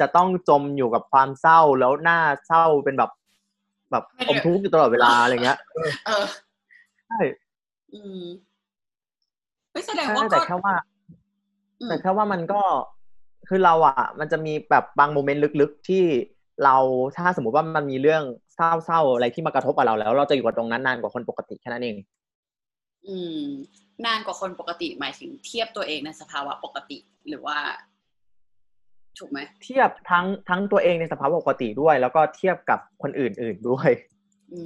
[0.00, 3.10] จะต้องจมอยู่กับความเศร้าแล้วหน้าเศร้าเป็นแบบ
[3.90, 5.58] แบบอมทุกข์อยู่ตลอดเวลาอะไรเงี้ย
[6.06, 6.24] เออ
[7.06, 7.20] ใช่
[7.92, 8.22] อืม
[9.72, 10.74] ไม่แสดงใช่ว่าแต่ก็แค่ว่า
[11.80, 12.60] อืมแต่แค่ว่ามันก็
[13.48, 16.04] คือเราอะ มันจะมีแบบบางโมเมนต์ลึกๆที่
[16.64, 16.76] เรา
[17.16, 18.22] ถ้าสมมติว่ามันมีเรื่อง
[18.56, 21.96] เศร้าๆอะไรที่มากระทบกับเราแล้ว เราจะอยู่กับตรงนั้นนานกว่าคนปกติแค่นั้นเอง
[23.06, 23.42] อืม
[24.06, 26.98] นานกว่าคนปกติหมายถึงเทียบตัวเองในสภาวะปกติ
[27.28, 27.58] หรือว่า
[29.18, 33.90] ถูกไหมเทียบทั้งทั้งตัวเองในสภาวะปกติด้วย แล้วก็เทียบกับคนอื่น ๆด้วย
[34.52, 34.60] อื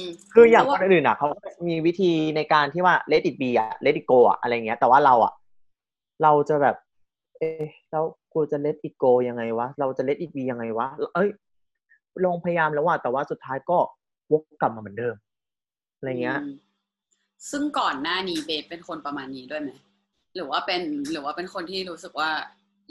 [0.00, 5.32] มคืออย่างเพคระนว่อื่นอะเขาก็มีวิธีในการที่ว่า let it be อะ let it go อะอะไรเงี้ย แต่ว่าเราอะ
[6.22, 6.76] เราจะแบบ
[7.38, 11.28] เอ๊ะแล้วกูจะ let it go ยังไงวะเราจะ let it be ยังไงวะเอ้ย
[12.24, 13.78] ลองพยายามแล้วว่าแต่ว่าสุดท้ายก็
[14.32, 15.16] วกกลับมาเหมือนเดิม
[15.96, 16.44] อะไรเงี้ยม
[17.50, 19.70] ซึ่งก่อนหน้านี้เบสเป็นคนประมาณนี้ด้วยไหม
[20.34, 22.30] หรือว่าเป็นหรือว่าเป็นคนที่รู้สึกว่า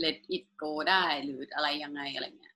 [0.03, 2.55] let it go ได้หรืออะไรยังไงอะไรเงี้ย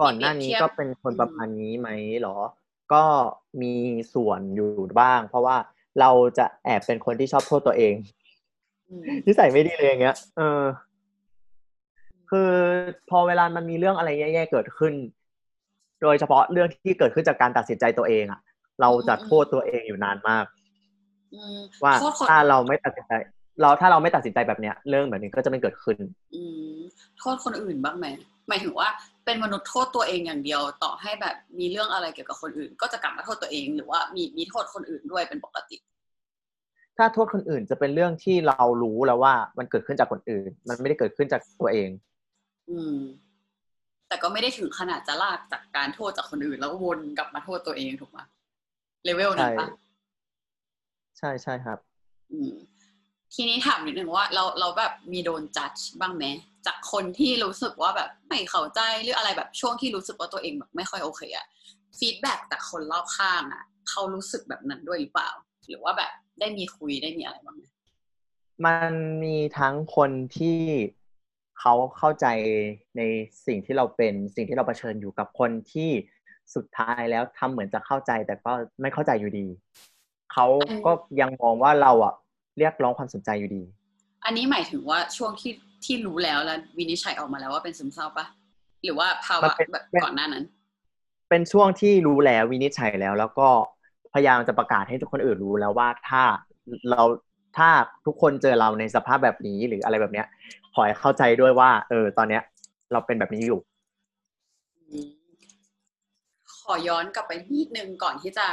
[0.00, 1.88] ก่อนหน้านี้เปรียบเทียบก็เป็นคนอืมประมาณนี้ไหม
[2.20, 2.36] เหรอ
[2.92, 3.04] ก็
[3.62, 3.74] มี
[4.14, 5.56] ส่วนอยู่บ้าง เพราะว่า
[6.00, 7.94] เราจะแอบเป็นคนที่ชอบโทษตัวเอง
[8.88, 10.62] อืมนิสัยไม่ดีเลยอย่างเงี้ย เออ
[12.30, 12.50] คือ
[13.10, 14.94] พอเวลามันมีเรื่องอะไรแย่ๆเกิดขึ้น
[16.02, 18.40] โดยเฉพาะเรื่องที่เกิดขึ้นจากการตัดสินใจตัวเองอะ
[18.80, 20.44] เราจะโทษตัวเองอยู่นานมาก
[21.34, 23.12] อืมว่าโทษคนถ้าเราไม่ตัดสินใจ
[23.60, 25.98] เราถ้าเราไม่ตัดสินใจแบบเนี้ย เรื่องแบบนี้ก็จะไม่เกิดขึ้น
[26.34, 26.42] อื
[26.74, 26.76] ม
[27.18, 28.06] โทษคนอื่นบ้างไหม
[28.48, 28.88] หมายถึงว่า
[29.24, 35.76] เป็นมนุษย์โทษตัวเองอย่างเดียว ต่อให้แบบมีเรื่องอะไรเกี่ยวกับคนอื่น ก็จะกลับมาโทษตัวเอง หรือว่ามีมีโทษคนอื่นด้วยเป็นปกติ
[36.96, 41.88] ถ้าโทษคนอื่นจะเป็นเรื่องที่เรารู้แล้วว่ามันเกิดขึ้นจากคนอื่น มันไม่ได้เกิดขึ้นจากตัวเอง
[42.70, 42.96] อืม
[44.08, 48.18] แต่ก็ไม่ได้ถึงขนาดจะลากจากการโทษจากคนอื่น แล้วก็วนกลับมาโทษตัวเองถูกไหม
[49.04, 49.68] เลเวลนั้นปะ
[51.18, 51.78] ใช่ใช่ครับ
[52.32, 52.52] อืม
[53.34, 56.24] ทีนี้ถามนิดนึงว่าเราเราแบบมีโดนจัดบ้างไหม
[56.66, 61.46] จากคนที่รู้สึกว่าแบบไม่เข้าใจหรืออะไรแบบช่วงที่รู้สึกว่าตัวเองแบบไม่ค่อยโอเคอะ
[61.98, 65.30] ฟีดแบ็จากคนรอบข้างอะเขารู้สึกแบบนั้นด้วยหรือเปล่า
[65.68, 67.64] หรือว่าแบบได้มีคุยได้มีอะไรบ้างไหม
[68.64, 68.92] มัน
[69.24, 70.60] มีทั้งคนที่
[71.60, 72.26] เขาเข้าใจ
[72.96, 73.02] ใน
[73.46, 75.90] สิ่งที่เราเป็นสิ่งที่เราเผชิญอยู่กับคนที่
[76.54, 79.46] สุดท้ายแล้วทำเหมือนจะเข้าใจแต่ก็ไม่เข้าใจอยู่ดี
[80.32, 80.46] เขา
[80.86, 82.14] ก็ยังมองว่าเราอะ
[82.58, 83.62] เรียกร้องความสนใจอยู่ดี
[84.24, 85.52] อันนี้หมายถึงว่าช่วงที่
[85.84, 88.26] ที่รู้แล้วแล้ววินิจฉัยออกมาแล้วว่าเป็นซึมเศร้าปะ
[88.84, 90.44] หรือว่าภาวะมันเป็นแบบเป็นก่อนหน้านั้น
[91.30, 93.48] เป็นช่วงที่รู้แล้ววินิจฉัยแล้ว แล้วก็
[94.14, 96.22] พยายามจะประกาศให้ทุกคนอื่นรู้แล้วว่าถ้า
[96.90, 97.02] เรา
[97.56, 97.68] ถ้า
[98.06, 100.26] ทุกคนเจอเราในสภาพแบบนี้หรืออะไรแบบเนี้ย
[100.74, 102.42] ขอให้เข้าใจด้วยว่า เออ ตอนเนี้ย
[102.92, 103.60] เราเป็นแบบนี้อยู่
[106.60, 108.46] ขอย้อนกลับไปนิดนึงก่อนที่จะ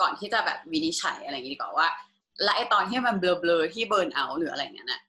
[0.00, 1.88] ก่อนที่จะแบบวินิจฉัยอะไรอย่างนี้ดีกว่าว่า
[2.44, 5.00] และไอตอนที่มันเบลอๆที่เบิร์นเอาหรืออะไรเงี้ยน่ะ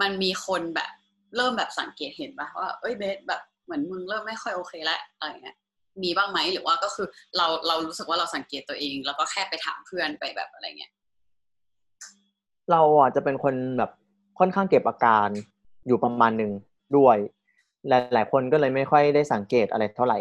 [0.00, 0.90] มันมีคนแบบ
[1.36, 5.56] เริ่มแบบสังเกตเห็นปะว่าเอ้ยเบสแบบเหมือนมึงเริ่มไม่ค่อยโอเคแล้วอะไรเงี้ย
[6.02, 10.92] มีบ้างไหมหรือว่าก็คือเราเรารู้สึกว่าเราสังเกตตัวเอง แล้วก็แค่ไปถามเพื่อนไปแบบอะไรเงี้ย
[12.70, 13.90] เราอะจะเป็นคนแบบ
[14.38, 15.28] ค่อนข้างเก็บอาการ
[15.86, 16.52] อยู่ประมาณหนึ่ง
[16.96, 17.16] ด้วย
[17.88, 20.18] หลาย ๆ คนก็เลยไม่ค่อยได้สังเกตอะไรเท่าไหร่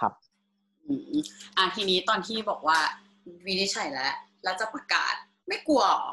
[0.00, 0.12] ครับ
[0.86, 1.02] อืม
[1.56, 2.78] อะทีนี้ตอนที่บอกว่า
[3.46, 4.12] วินิจฉัยแล้ว
[4.44, 5.14] แล้วจะประกาศ
[5.48, 6.06] ไม่กลัวเหรอ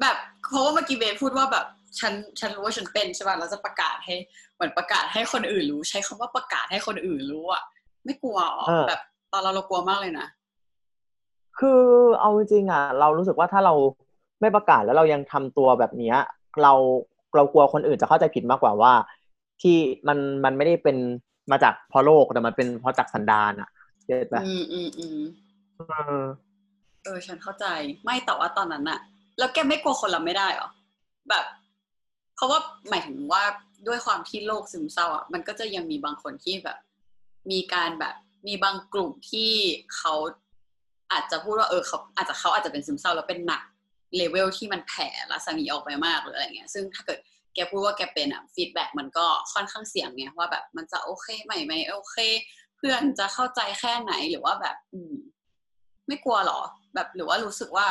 [0.00, 0.16] แบบ
[0.50, 1.66] เพราะว่าเมื่อกี้เบสพูดว่าแบบ
[1.98, 4.14] ฉันฉันรู้ว่าฉันเป็นใช่ป่ะแล้วจะประกาศให้
[4.54, 7.62] เหมือนประกาศให้คนอื่นรู้ ใช้คำว่าประกาศให้คนอื่นรู้อะ
[8.04, 9.00] ไม่กลัวเหรอเออแบบ
[9.32, 10.26] ตอนเราเรากลัวมากเลยนะ
[11.58, 11.80] คือ
[12.20, 13.74] เอาจริงๆอะ เรารู้สึกว่าถ้าเรา
[14.40, 16.16] ไม่ประกาศแล้วเรายังทำตัวแบบเนี้ย
[16.62, 16.72] เรา
[17.36, 18.92] เรากลัวคนอื่นจะเข้าใจผิดมากกว่าว่า
[19.62, 19.76] ที่
[20.08, 20.96] มันมันไม่ได้เป็น
[21.50, 23.68] มาจากเพราะโลกแต่มันเป็นเพราะจากสันดานอะ
[24.04, 25.18] เก็ตปะอืมอืมอืม
[25.76, 25.82] เอ
[26.20, 26.22] อ
[27.04, 27.66] เออฉันเข้าใจ
[28.04, 29.00] ไม่แต่ว่าตอนนั้นอะ
[29.38, 30.68] แล้วแกไม่กลัวคนรับไม่ได้เหรอ
[31.28, 31.44] แบบ
[32.36, 33.42] เพราะว่าหมายถึงว่า
[33.86, 36.78] ด้วยความที่โรคซึมเศร้าอะมันก็จะยังมีบางคนที่แบบ
[37.50, 38.14] มีการแบบ
[38.46, 39.50] มีบางกลุ่มที่
[39.96, 40.14] เขา
[41.12, 43.62] อาจจะพูดว่าเออเขาอาจจะเขาอาจจะเป็นซึมเศร้าแล้วเป็นหนัก
[44.16, 47.18] เลเวลที่มันแผ่รัศมีออกไปมากหรืออะไรเงี้ยซึ่งถ้าเกิด
[47.54, 52.16] แกพูดว่าแกเป็นอะ feedback มันก็ค่อนข้างเสี่ยงไงว่าแบบมันจะโอเคไหมไหมโอเค
[52.76, 55.14] เพื่อนจะเข้าใจแค่ไหนหรือว่าแบบ อืม
[56.06, 56.60] ไม่กลัวหรอ
[56.94, 57.86] แบบหรือว่ารู้สึกว่า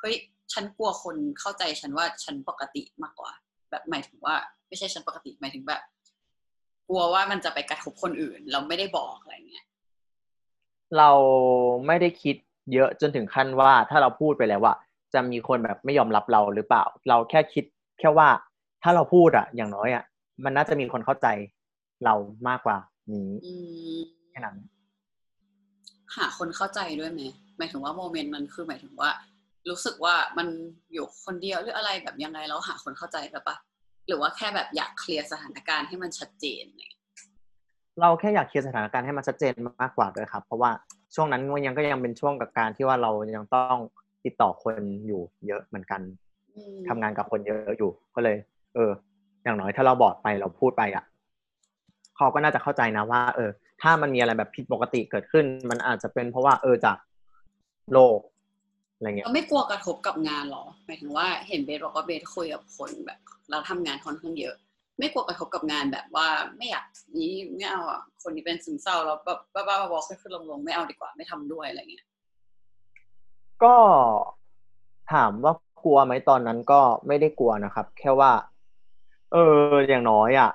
[0.00, 0.14] เฮ้ย
[0.52, 3.32] ฉันกลัวคนเข้าใจฉันว่าฉันปกติมากกว่า
[3.70, 4.34] แบบหมายถึงว่า
[4.68, 5.82] ไม่ใช่ฉันปกติหมายถึงแบบ
[6.88, 9.66] กลัวว่ามันจะไปกระทบคนอื่น เราไม่ได้บอกอะไรเงี้ย
[10.98, 11.10] เรา
[11.86, 12.36] ไม่ได้คิด
[12.72, 14.74] เยอะจนถึงขั้นว่าถ้าเราพูดไปแล้วว่า
[15.14, 17.64] จะมีคนแบบไม่ยอมรับเราหรือเปล่า เราแค่คิด
[17.98, 18.28] แค่ว่า
[18.82, 20.04] ถ้าเราพูดอะอย่างน้อยอะ
[20.44, 21.26] มันน่าจะมีคนเข้าใจ
[22.04, 22.14] เรา
[22.48, 22.76] มากกว่า
[23.12, 23.52] นี้อื
[23.96, 23.98] ม
[24.30, 24.56] แค่นั้น
[26.16, 27.22] หาคนเข้าใจด้วยไหม
[27.58, 29.10] หมายถึงว่าโมเมนต์มันคือหมายถึงว่า
[29.70, 30.48] รู้สึกว่ามัน
[30.92, 33.56] อยู่คนเดียวหรืออะไรแบบยังไงแล้วหาคนเข้าใจแบบปะ
[34.06, 36.94] หรือว่าแค่แบบอยากเคลียร์สถานการณ์ให้มันชัดเจนเนี่ย
[38.00, 40.70] เราแค่อยากเคลียร์สถานการณ์ให้มันชัดเจนมากกว่าด้วยครับ เพราะว่า
[41.14, 43.78] ช่วงนั้นมันยังก็ยังเป็นช่วงกับการที่ว่าเรายังต้อง
[44.24, 46.00] ติดต่อคนอยู่เยอะเหมือนกัน
[46.56, 48.36] อืมทำงานกับคนเยอะอยู่ ก็เลย
[48.74, 48.90] เออ
[49.44, 51.04] อย่างน้อยถ้าเราบอกไปเราพูดไปอะ
[52.16, 53.50] เขาก็น่าจะเข้าใจนะว่า เออ
[53.82, 56.96] ถ้ามันมีอะไรแบบผิดปกติเกิดขึ้น มันอาจจะเป็นเพราะว่า เออจาก
[57.92, 58.18] โลก
[58.96, 63.18] อะไรเงี้ยเราไม่กลัวกระทบกับงานหรอหมายถึงว่าเห็นเบสบอกว่าเบสคุยกับคนแบบ
[63.50, 64.54] เราทำงานค่อนข้างเยอะ
[64.98, 66.84] ไม่กลัวกระทบกับงานแบบว่าไม่อยาก
[67.18, 72.04] นี้ไม่เอาอะคนนี้เป็นซึมเศร้าแล้วแบบบ้าๆบอๆขึ้นๆลงๆไม่เอาดีกว่าไม่ทำด้วยอะไรเงี้ย
[73.62, 73.74] ก็
[75.12, 78.32] ถามว่ากลัวไหมตอนนั้นก็ไม่ได้กลัวนะครับ แค่ว่า
[79.32, 79.36] เอ
[79.72, 80.50] อ อย่างน้อยอะ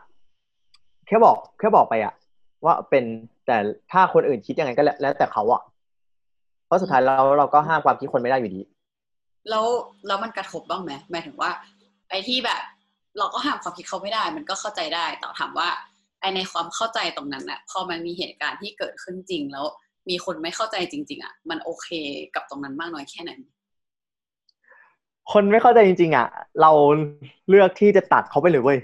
[1.08, 2.14] แค่บอก แค่บอกไปอะ
[2.66, 3.04] ว่าเป็น
[3.46, 3.58] แต่
[3.92, 5.62] ถ้าคนอื่นคิดยังไงก็แล้วแต่เขาอะ
[6.66, 8.62] เพราะสุดท้ายแล้วเราก็ห้ามความคิดคนไม่ได้อยู่ดี
[9.50, 9.66] แล้ว
[10.08, 11.52] แล้วมันกระทบบ้างไหมหมายถึงว่า
[12.10, 12.62] ไอ้ที่แบบ
[13.18, 15.70] เราก็ห้ามความคิดเขาไม่ได้ มันก็เข้าใจได้แต่ถามว่า
[16.20, 19.66] ไอ้ในความเข้าใจตรงนั้นน่ะพอมันมีเหตุการณ์ที่เกิดขึ้นจริงแล้ว
[20.10, 21.88] มีคนไม่เข้าใจจริง ๆ อะ มันโอเค
[22.36, 23.32] กับตรงนั้นมากน้อยแค่ไหน
[25.32, 26.28] คนไม่เข้าใจจริง ๆ อะ
[26.62, 26.72] เรา
[27.50, 28.80] เลือกที่จะตัดเขาไปเลยเว้ย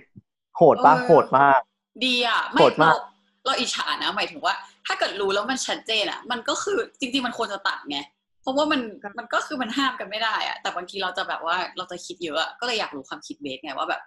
[0.57, 1.59] โหดปะเออโหดมาก
[2.05, 2.99] ดีอะโหดมากเร
[3.45, 4.53] เราอิจฉานะหมายถึงว่า
[4.87, 7.97] ถ้าเกิดรู้แล้วมันชัดเจนอะ มันก็คือจริง ๆ มันควรจะตัดไง
[8.41, 8.81] เพราะว่ามัน
[9.17, 14.01] มันก็คือมันห้ามกันไม่ได้อะแต่บางทีเราจะแบบว่าเราจะคิดเยอะอะก็เลยอยากรู้ความคิดเบสไงว่าแบบ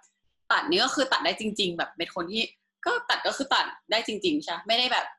[0.51, 2.41] ตัดนี่ก็คือตัดได้จริง ๆ แบบเป็นคนที่
[2.85, 5.18] ก็ตัดก็คือตัดได้จริง ๆใช่ไม่ได้แบบอ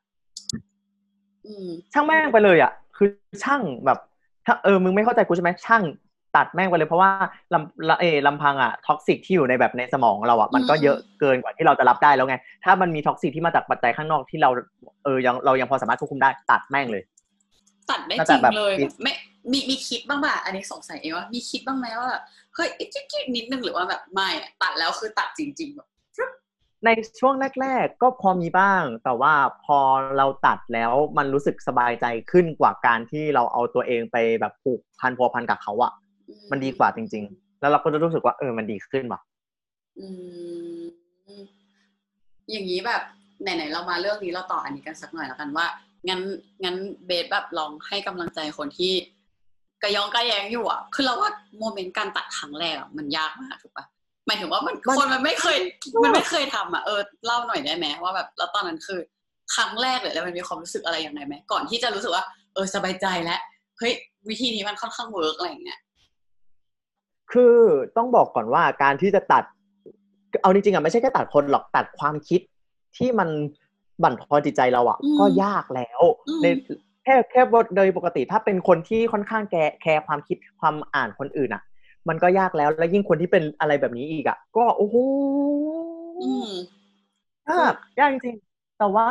[1.93, 3.07] ช่างแม่งไปเลยอะ คือ
[3.43, 3.99] ช่างแบบ
[4.45, 5.83] ถ้าเออมึงไม่เข้าใจกูใช่ไหมช่าง
[6.35, 7.11] ตัดแม่งไปเลยเพราะว่า
[7.53, 14.49] ลำละเออลำพังอะ toxic ที่อยู่ในแบบในสมองเราอะมันก็อืมเยอะเกินกว่าที่เราจะรับได้แล้วไง ถ้ามันมีท็อกซิกที่มาจากปัจจัยข้างนอกที่เรา
[15.03, 17.03] เออยังเรายังพอสามารถควบคุมได้ตัดแม่งเลย
[17.91, 19.13] ตัดได้น่าจจะริงแบบเลยคิดไม่
[19.51, 22.23] มีมีคิดบ้างป่ะอันนี้สงสัยเองว่ามีคิดบ้างไหมว่าแบบ
[22.55, 25.87] เฮ้ยจิ๊กๆนิดนึงหรือว่าแบบไม่อะตัดแล้วคือตัดจริงๆแบบ
[26.85, 26.89] ใน
[27.19, 29.33] ช่วงแรกๆก็พอมีบ้าง แต่ว่า
[29.65, 29.79] พอ
[30.17, 35.91] เราตัดแล้วมันรู้สึกสบายใจขึ้นกว่าการที่เราเอาตัวเองไปแบบผูกพันพัวพันกับเขาอะ
[36.51, 39.21] มันดีกว่าจริง ๆ แล้วเราก็จะรู้สึกว่าเออมันดีขึ้นว่ะ
[42.51, 43.01] อย่างนี้แบบ
[43.41, 45.65] ไหนๆเรามาเรื่องนี้เราต่ออันนี้กันสักหน่อยแล้วกันว่า
[46.09, 46.21] งั้น
[46.63, 48.93] งั้นเบสแบบลองให้กำลังใจคนที่
[49.83, 53.85] กระย่องกระแย่งอยู่อะ คือเราว่า moment การตัดครั้งแรกอะมันยากมากถูกปะ
[54.27, 55.57] หมายถึงว่ามันมันคนมันไม่เคย
[56.03, 58.99] มันไม่เคยทำอะเออเล่าหน่อยได้ไหมว่าแบบแล้วตอนนั้นคือ
[59.55, 63.39] ครั้งแรกเลยแล้วมันมีความรู้สึกอะไรยังไงไหมก่อนที่จะรู้สึกว่า เออสบายใจแล้ว
[63.77, 63.93] เฮ้ย
[64.29, 65.79] วิธีนี้มันค่อนข้าง work อะไรอย่างเงี้ย
[67.31, 67.55] คือ
[67.97, 69.43] ต้องบอกก่อนว่าการที่จะตัด
[70.41, 72.41] เอาจริงๆอะไม่ใช่แค่ตัดคนหรอกตัดความคิด
[72.97, 73.29] ที่มัน
[74.03, 76.45] บั่นทอนจิตใจเราอะอืมก็ยากแล้วอืมใน
[77.03, 77.41] แค่แค่
[77.75, 81.63] โดยปกติถ้าเป็นคนที่ค่อนข้างแกแคร์ความคิดความอ่านคนอื่นอะ
[82.09, 84.95] มันก็ยากแล้ว แล้วยิ่งคนที่เป็นอะไรแบบนี้อีกอะ ก็โอ้โห
[86.21, 86.49] อืม
[87.49, 89.07] ยากยากจริงๆแต่ว่า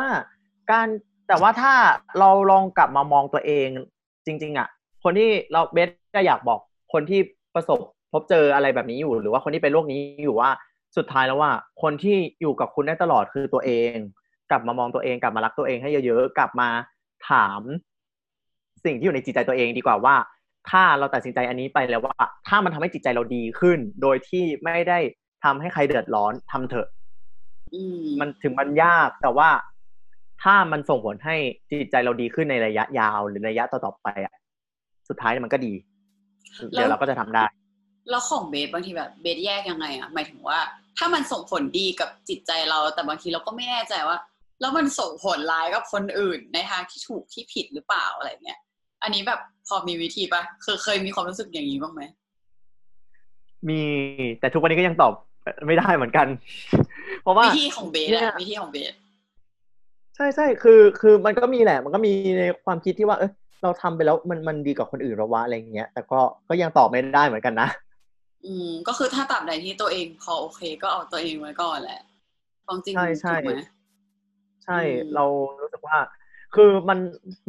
[0.71, 0.87] การ
[1.27, 1.73] แต่ว่าถ้า
[2.19, 3.67] เราลองกลับมามองตัวเอง
[4.25, 4.67] จริง ๆอะ
[5.03, 6.59] คนที่เราเบสก็อยากบอก
[6.93, 7.19] คนที่
[7.55, 7.79] ประสบ
[8.11, 10.49] พบเจออะไรแบบนี้อยู่ หรือว่าคนที่เป็นโรคนี้อยู่ว่า
[10.97, 11.51] สุดท้ายแล้วว่า
[11.81, 13.95] คนที่อยู่กับคุณได้ตลอดคือตัวเอง
[14.51, 16.69] กลับมามองตัวเองกลับมารักตัวเองให้เยอะๆกลับมา
[17.29, 17.61] ถาม
[18.85, 20.15] สิ่งที่อยู่ในจิตใจตัวเองดีกว่าว่า
[20.69, 22.15] ถ้าเราตัดสินใจอันนี้ไปแล้วว่า
[22.47, 24.99] ถ้ามันทำให้จิตใจเราดีขึ้น โดยที่ไม่ได้
[25.43, 26.87] ทำให้ใครเดือดร้อนทำเถอะ
[27.73, 29.49] อืมมันถึงมันยากแต่ว่า
[30.43, 31.35] ถ้ามันส่งผลให้
[31.69, 34.33] จิตใจเราดีขึ้นในระยะยาวหรือระยะต่อๆไปอะ
[35.09, 35.73] สุดท้ายมันก็ดี
[36.71, 37.45] เดี๋ยวเราก็จะทำได้
[38.09, 40.59] แล้วของเบสบางทีแบบเบสแยกยังไงอะหมายถึงว่า
[40.97, 44.17] ถ้ามันส่งผลดีกับจิตใจเรา แต่บางทีเราก็ไม่แน่ใจว่า
[44.61, 48.59] แล้วมันส่งผลร้ายกับคนอื่นในทางที่ถูกที่ผิดหรือเปล่าอะไรเงี้ย
[49.03, 52.01] อันนี้แบบพ อมีวิธีปะคือเคยมีความรู้สึกอย่างนี้บ้างไหม
[53.69, 53.81] มี
[54.39, 55.13] แต่ทุกวันนี้ก็ยังตอบ
[55.65, 56.27] ไม่ได้เหมือนกัน
[57.23, 58.93] เพราะว่าวิธีของเบสเนี่อะยวิธีของเบส
[60.15, 63.31] ใช่ใช่คือ คือมันก็มีแหละ มันก็มีในความคิดที่ว่า เออ
[63.63, 67.69] เราทำไปแล้วมันมันดีกว่าคนอื่นหรอวะอะไรเงี้ย แต่ก็ก็ยังตอบไม่ได้เหมือนกันนะ
[68.45, 72.01] อืม ก็คือถ้าตราบใดที่ตัวเองพอโอเคก็เอาตัวเองไว้ก่อนแหละ
[72.65, 73.61] ความจริงใช่ใช่ถูกไหม
[74.65, 75.25] ใช่อืมเรา
[75.61, 75.97] รู้สึกว่า
[76.55, 76.99] คือมัน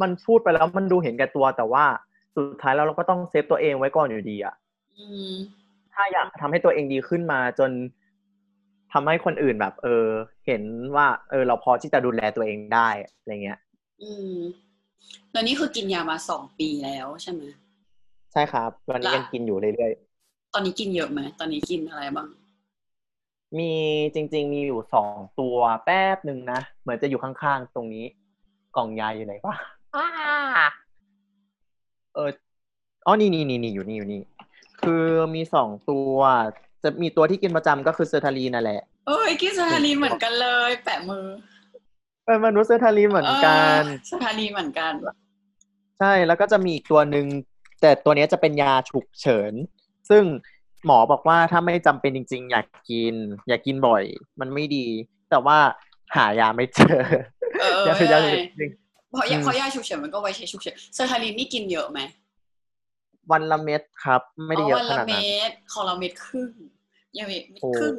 [0.01, 1.85] มันพูดไปแล้วมันดูเห็นแก่ตัวแต่ว่า
[2.35, 4.55] สุดท้ายแล้วเราก็ต้องเซฟตัวเองไว้ก่อนอยู่ดีอะ
[4.97, 5.33] อืม
[5.93, 7.71] ถ้าอยากทำให้ตัวเองดีขึ้นมาจน
[8.93, 10.07] ทำให้คนอื่นแบบ เออ
[10.47, 10.61] เห็น
[10.95, 13.59] ว่า เออ เราพอที่จะดูแลตัวเองได้อะไรเงี้ย
[14.01, 14.35] อืม
[15.31, 17.43] แล้วนี่คือกินยามาสองปีแล้วใช่ไหม
[18.31, 19.91] ใช่ครับวันนี้ละยังกินอยู่เรื่อย
[20.53, 23.71] ตอนนี้กินเยอะไหมตอนนี้กินอะไรบ้างๆมี
[24.13, 28.05] จริง ๆ มีอยู่สองตัวแป๊บหนึ่งนะ เหมือนจะอยู่ข้างๆ ตรงนี้
[28.75, 29.55] กล่องยาอยู่ไหนวะ
[29.95, 30.05] อ้า
[32.15, 32.29] เออ
[33.05, 34.21] อ๋อนี่นี่นี่นี่อยู่นี่อยู่นี่
[34.81, 36.17] คือมีสองตัว
[36.83, 41.25] จะมีตัวที่กินประจำก็คือ sertraline นั่นแหละเอ้ยกิน sertraline เหมือนกันเลย แปะมือ
[42.25, 44.93] เป็นมนุษย์ sertraline เหมือนกันเออ sertraline เหมือนกัน
[45.99, 47.25] ใช่แล้วก็จะมีอีกตัวหนึ่ง
[47.81, 49.53] แต่ตัวเนี้ยจะเป็นยาฉุกเฉิน
[50.09, 50.23] ซึ่ง
[50.85, 53.15] หมอบอกว่าถ้าไม่จำเป็นจริง ๆ อย่ากิน
[53.47, 54.03] อย่ากินบ่อย
[54.39, 54.85] มันไม่ดี
[55.29, 55.57] แต่ว่า
[56.15, 56.99] หายาไม่เจอ
[57.61, 61.99] เออยาคือยาฉุกเฉินเพราะยาอืมเพราะยาฉุกเฉินมันก็ไว้ใช้ฉุกเฉินเซอร์ทาลินนี่กินเยอะไหม
[63.31, 66.51] วันละเม็ดครับ ไม่ได้เยอะวันขละนาดนั้นเม็ดของเราเม็ดครึ่ง
[67.17, 67.97] ยาเม็ดโอ้ครึ่ง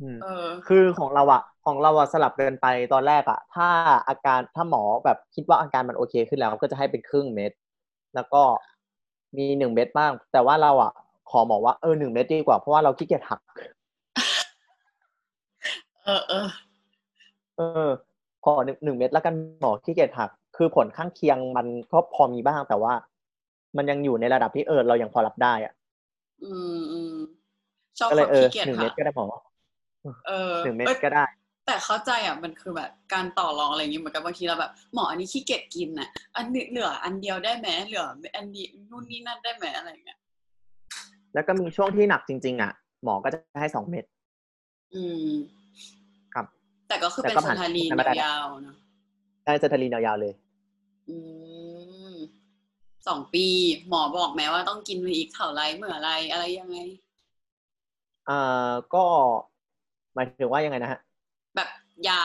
[0.00, 3.68] อืมเออคือของเราอะของเราอะสลับเกินไปตอนแรกอะถ้า
[4.08, 7.52] อาการถ้าหมอแบบคิดว่าอาการมันโอเคขึ้นแล้วก็จะให้เป็นครึ่งเม็ด
[8.14, 8.42] แล้วก็
[9.36, 10.92] มีหนึ่งเม็ดบ้าง แต่ว่าเราอะ
[11.30, 13.40] ขอหมอว่าเออหนึ่งเม็ดดีกว่าเพราะว่าเราขี้เกียจหัก
[16.04, 16.48] เออเออ
[17.56, 17.90] เออ
[18.46, 22.92] ขอหนึ่งหนึ่งเม็ดแล้วกันหมอขี้เกียจหัก คือผลข้างเคียงมันก็พอมีบ้างแต่ว่า
[23.76, 25.72] มันยังอยู่ในระดับที่เออเรายังพอรับได้อะ
[26.44, 27.14] อืมอืม
[27.98, 29.26] ชอบก็คเลวายมเออขี้เกียจหนึ่งค่ะเม็ดก็ได้หมอ
[30.26, 31.24] เออหนึ่งเม็ดอ้ยก็ได้
[31.66, 38.04] แต่เข้าใจอะมันคือแบบการต่อรองอะไรอย่างงี้เหมือนกันบางทีเราแบบหมออันนี้ขี้เกียจกินน่ะ อันนี้เหลืออันเดียวได้ไหมเหลือ
[38.36, 40.18] อันนี้นู่นนี่นั่นได้ไหมอะไรอย่างเงี้ย
[41.34, 42.72] แล้วก็มีช่วงที่หนักจริง ๆ อะ
[43.04, 44.04] หมอก็จะให้สองเม็ด
[44.94, 45.65] อืมครับ
[46.88, 48.76] แต่ก็คือแต่เป็นก็สผ่านถานีผ่านมาได้ยาวๆเนอะ
[49.44, 50.32] ได้เซอร์ทารีนยาวๆเลย
[51.08, 51.16] อื
[52.12, 52.14] ม
[53.06, 53.46] สองปี
[53.88, 56.78] หมอบอกแม้ว่าต้องกินอีกเท่าไรเมื่อไรอะไรยังไง
[58.28, 59.04] อ่าก็
[60.14, 61.00] หมายถึงว่ายังไงนะฮะ
[61.56, 61.68] แบบ
[62.08, 62.22] ยา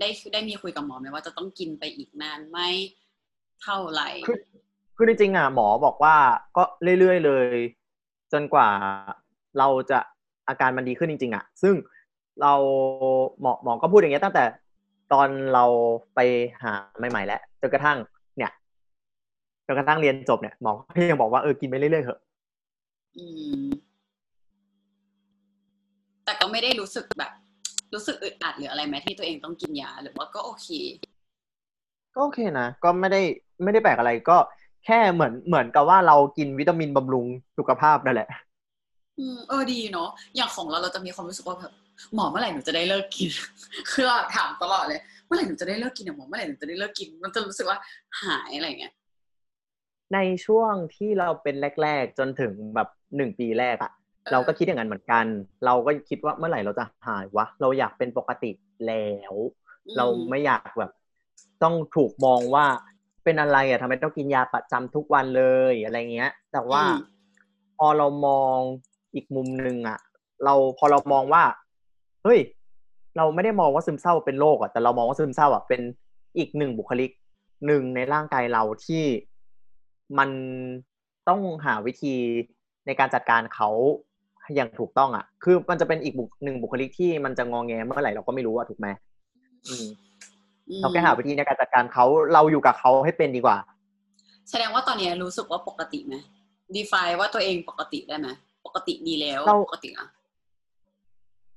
[0.00, 2.58] ได้ได้มีคุยกับหมอไหมว่าจะต้องกินไปอีกนานไหม
[3.62, 4.38] เท่าไหร่คือ
[4.96, 6.16] คือจริงๆอะหมอบอกว่า
[6.56, 6.62] ก็
[6.98, 7.56] เรื่อยๆเลย
[8.32, 8.68] จนกว่า
[9.58, 9.98] เราจะ
[10.48, 11.74] อาการมันดีขึ้นจริง ๆ อะ ซึ่ง
[12.40, 12.54] เรา
[13.40, 14.44] หมอหมอก็พูดอย่างเงี้ยตั้งแต่
[15.12, 15.64] ตอนเรา
[16.14, 16.20] ไป
[16.62, 17.98] หาใหม่ๆแล้วจนกระทั่ง
[18.36, 18.50] เนี่ย
[19.66, 22.18] จนกระทั่งเรียนจบเนี่ยหมอก็ยังบอกว่าเออกินไปเรื่อยๆเถอะ
[23.16, 23.24] อื
[23.62, 23.64] ม
[26.24, 27.32] แต่ก็ไม่ได้รู้สึกแบบ
[27.94, 30.68] รู้สึกอึดอัดหรืออะไรไหมที่ตัวเองต้องกินยาหรือว่าก็โอเค
[32.14, 33.20] ก็โอเคนะก็ไม่ได้
[33.62, 34.36] ไม่ได้แปลกอะไรก็
[34.86, 37.26] แค่เหมือนเหมือนกับว่าเรากินวิตามินบำรุง
[37.58, 38.28] สุขภาพนั่นแหละ
[39.18, 41.72] อืมเออดีเนาะอย่างของเราเราจะมีความรู้สึกว่าแบบ
[42.14, 43.30] หมอเมื่อไหร่หนูจะได้เลิกกิน
[43.90, 47.78] คือเราถามตลอดเลย เมื่อไหร่หนูจะได้เลิกกินอะหมอเมื่อไหร่หนูจะได้เลิกกิน มันจะรู้สึกว่า
[48.22, 48.92] หายอะไรเงี้ย
[50.14, 53.92] ในช่วงที่เราเป็นแรก ๆ จนถึงแบบหนึ่งปีแรกอะ
[54.32, 55.26] เราก็คิดอย่างนั้นเหมือนกัน
[55.64, 58.50] เราก็คิดว่าเมื่อไหร่เราจะหายวะ เราอยากเป็นปกติ
[58.86, 59.34] แล้ว
[59.86, 60.90] อืมเราไม่อยากแบบ
[61.62, 62.66] ต้องถูกมองว่า
[63.24, 66.96] เป็นอะไรอะทำไมต้องกินยาประจำทุกวันเลยอะไรเงี้ย แต่ว่าอืม
[67.78, 68.58] พอเรามอง
[69.14, 69.98] อีกมุมหนึ่งอะ
[70.44, 71.42] เราพอเรามองว่า
[72.24, 72.40] เฮ้ย
[73.16, 75.80] เราไม่ได้มองว่าซึมเศร้าเป็นโรคอะแต่เรามองว่าซึมเศร้าอะเป็น
[76.38, 77.10] อีกหนึ่งบุคลิก
[77.66, 79.04] หนึ่งในร่างกายเราที่
[80.18, 80.30] มัน
[81.28, 82.14] ต้องหาวิธี
[82.86, 83.68] ในการจัดการเขา
[84.54, 88.88] อย่างถูกต้องอะคือมันจะเป็นอีกบุคหนึ่งบุคลิกที่มันจะงองแงเมื่อไหร่เราก็ไม่รู้อะถูกไหม
[89.68, 89.86] อืม
[90.68, 93.56] อืมเราแค่หาวิธีในการจัดการเขาเราอยู่กับเขาให้เป็นดีกว่า
[94.50, 96.14] แสดงว่าตอนนี้รู้สึกว่าปกติไหม
[96.76, 98.28] define ว่าตัวเองปกติได้ไหม
[98.66, 100.08] ปกติดีแล้วเราปกติอะ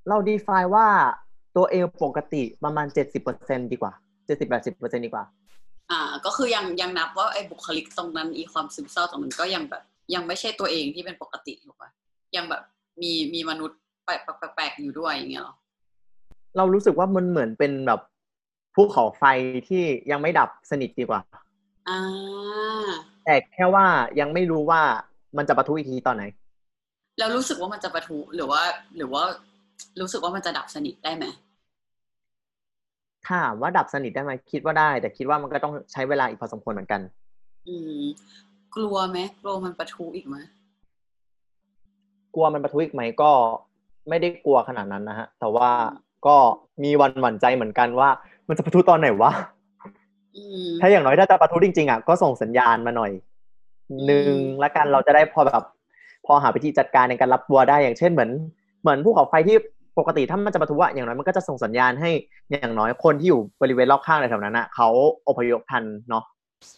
[0.09, 0.87] เรา define ว่า
[1.57, 3.93] ตัวเองปกติประมาณเจ็ดสิบเปอร์เซ็นดีกว่า
[4.25, 5.23] เจ็ดสิบแปดสิบเปอร์เซ็นดีกว่า
[5.91, 11.91] อ่า ก็คือยังยังนับว่าไอ้บุคลิกตรงนั้นอีความซึมเศร้าตรงนั้นก็ยังแบบ ยังไม่ใช่ตัวเองที่เป็นปกติถูกปะ
[12.35, 12.63] ยังแบบ
[13.01, 14.19] มีมีมนุษย์แปลก
[14.55, 15.55] แปลกๆอยู่ด้วยอย่างเงี้ยเหรอ
[16.57, 18.01] เรารู้สึกว่ามันเหมือนเป็นแบบ
[18.75, 19.23] ภูเขาไฟ
[19.67, 21.21] ที่ยังไม่ดับสนิทดีกว่า
[21.89, 21.99] อ่า
[23.25, 23.85] แต่แค่ว่า
[24.19, 24.81] ยังไม่รู้ว่า
[25.37, 26.23] มันจะปะทุอีกทีตอนไหน
[27.17, 28.61] แล้วรู้สึกว่ามันจะปะทุหรือว่า
[28.97, 29.23] หรือว่า
[30.01, 31.25] รู้สึกว่ามันจะดับสนิทได้ไหม
[33.29, 37.01] ถามว่าดับสนิทได้ไหมคิดว่าได้ แต่คิดว่ามันก็ต้องใช้เวลาอีกพอสมควรเหมือนกัน
[37.67, 38.03] อืม
[38.75, 40.35] กลัวไหมกลัวมันปะทุอีกไหม
[42.35, 43.31] กลัวมันปะทุอีกไหมก็
[44.09, 45.69] ไม่ได้กลัวขนาดนั้นนะฮะ แต่ว่า
[46.27, 46.35] ก็
[46.83, 48.09] มีวันหวั่นใจเหมือนกันว่า
[48.47, 49.31] มันจะปะทุตอนไหนวะ
[50.35, 53.11] อืมถ้าอย่างน้อยถ้าจะประทุจริงๆอะก็ส่งสัญญาณมาหน่อย
[54.05, 55.63] หนึ่งละกันเราจะได้พอแบบ
[56.25, 58.31] พอหาวิธีจัดการในการรับบัวได้อย่างเช่นเหมือน
[58.81, 59.57] เหมือนภูเขาไฟที่
[59.99, 62.09] ปกติถ้ามันจะประทุอะอย่างน้อยมันก็จะส่งสัญญาณให้
[62.51, 64.89] อย่างน้อยคนที่อยู่บริเวณรอบข้างในแถวนั้นอะเขา
[65.27, 66.23] อพยพทันเนาะ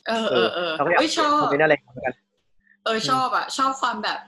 [0.07, 2.15] เออเออเออเราก็อยากเอ้ยชอบเป็นอะไรเหมือนกัน
[2.85, 4.19] เออชอบอะชอบความแบบ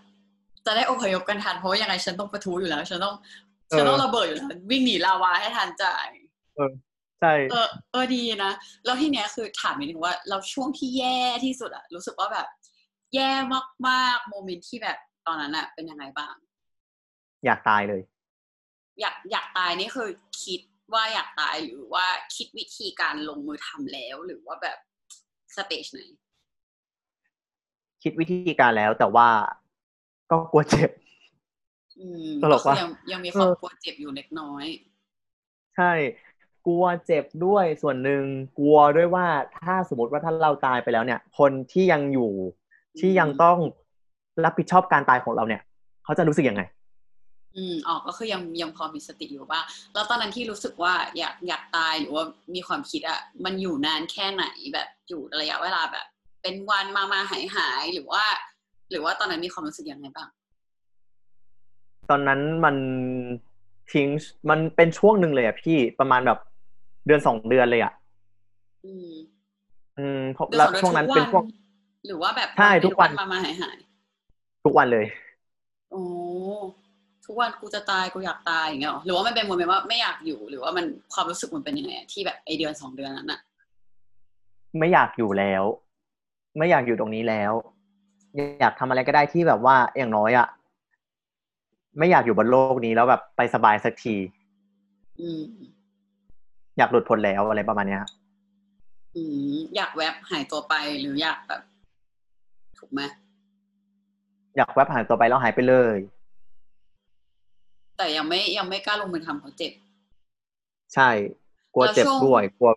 [0.65, 3.15] จะได้อพยพกันทันเพราะว่ายังไงฉันต้องประทุอยู่แล้วฉันต้อง
[3.69, 6.08] เออฉันต้องระเบิดอยู่แล้ววิ่งหนีลาวาให้ทันจ่าย
[7.21, 8.52] ใช่เออเออดีนะ
[8.86, 12.47] แล้วที่เนี้ยคือถามนิดนึงว่า เราช่วงที่แย่ที่สุดอะรู้สึกว่าแบบ
[13.15, 13.32] แย่
[13.88, 14.97] มากๆโมเมนต์ที่แบบ
[15.28, 16.34] ตอนนั้นอะเป็นยังไงบ้าง
[17.45, 18.02] อยากตายเลย
[18.99, 20.10] อยากอยากตายนี่คือ
[20.43, 20.62] คิด
[20.93, 22.05] ว่าอยากตายหรือว่า
[22.36, 24.77] คิดวิธีการลงมือทำแล้วหรือว่าแบบ
[25.55, 26.01] สเตจไหน
[28.03, 29.27] คิดวิธีการแล้วแต่ว่า
[30.31, 30.89] ก็กลัวเจ็บ
[31.99, 34.65] อืมตลกก็ว่ะคือยังยังมีความเออกลัวเจ็บอยู่เล็กน้อย
[35.75, 35.91] ใช่
[36.65, 38.23] กลัวเจ็บด้วยส่วนหนึ่ง
[38.60, 39.25] กลัวด้วยว่า
[39.63, 42.31] ถ้าสมมติว่าถ้าเราตายไปแล้วเนี่ย คนที่ยังอยู่
[42.99, 43.57] ที่ยังต้อง
[44.43, 45.62] รับผิดชอบการตายของเราเนี่ย
[46.03, 46.62] เขาจะรู้สึกยังไง
[47.57, 52.23] อืมออกก็คือยังยังพอมีสติอยู่บ้างแล้วตอนนั้นที่รู้สึกว่าอยากอยากตายหรือว่า
[52.55, 56.05] มีความคิดอะมันอยู่นานแค่ไหนแบบอยู่ระยะเวลาแบบ
[56.41, 58.23] เป็นวันมามาหายหายหรือว่า
[58.91, 60.29] หรือว่าตอนนั้นมีความรู้สึกยังไงบ้าง
[62.09, 62.75] ตอนนั้นมัน
[63.91, 64.07] ทิ้ง
[64.49, 66.39] มันเป็นช่วงหนึ่งเลยอะพี่ประมาณแบบ
[67.05, 67.93] เดือนสองเดือนเลยอะ
[68.85, 69.11] อืม
[69.99, 71.45] อืมเพราะเดือนแล้วสองเดือนช่วงนั้นทุกเป็นช่วง
[72.07, 73.77] หรือว่าแบบใช่ทุกวันมามาหายหาย
[74.65, 75.05] ทุกวันเลย
[75.91, 76.03] โอ้
[77.27, 83.39] ทุกวันกูจะตายกูอยากตายอย่างเงี้ยหรอหรือว่ามันเป็นโมเมนต์ว่าไม่อยากอยู่หรือว่ามันความรู้สึกมันเป็นยังไงอะที่แบบไอเดือนสองเดือนนั้นอะ
[84.79, 85.63] ไม่อยากอยู่แล้ว
[86.57, 87.53] ไม่อยากอยู่ตรงนี้แล้ว
[88.61, 90.47] อยากทำอะไรก็ได้ที่แบบว่าอย่างน้อยอะ
[91.97, 94.15] ไม่อยากอยู่บนโลกนี้แล้วแบบไปสบายสักที
[95.19, 95.43] อืม
[96.77, 98.11] อยากหลุดพ้นแล้วอะไรประมาณเนี้ยครับ
[99.15, 101.61] อืมอยากแวบหายตัวไปหรืออยากแบบ
[102.77, 103.01] ถูกไหม
[104.57, 105.97] อยากแวบหายตัวไปแล้วหายไปเลย
[107.97, 109.73] แต่ยังไม่ยังไม่กล้าลงมือทำเพราะเจ็บ
[110.93, 111.10] ใช่
[111.73, 112.71] กลัวแล้วเจ็บช่วงด้วย กลัว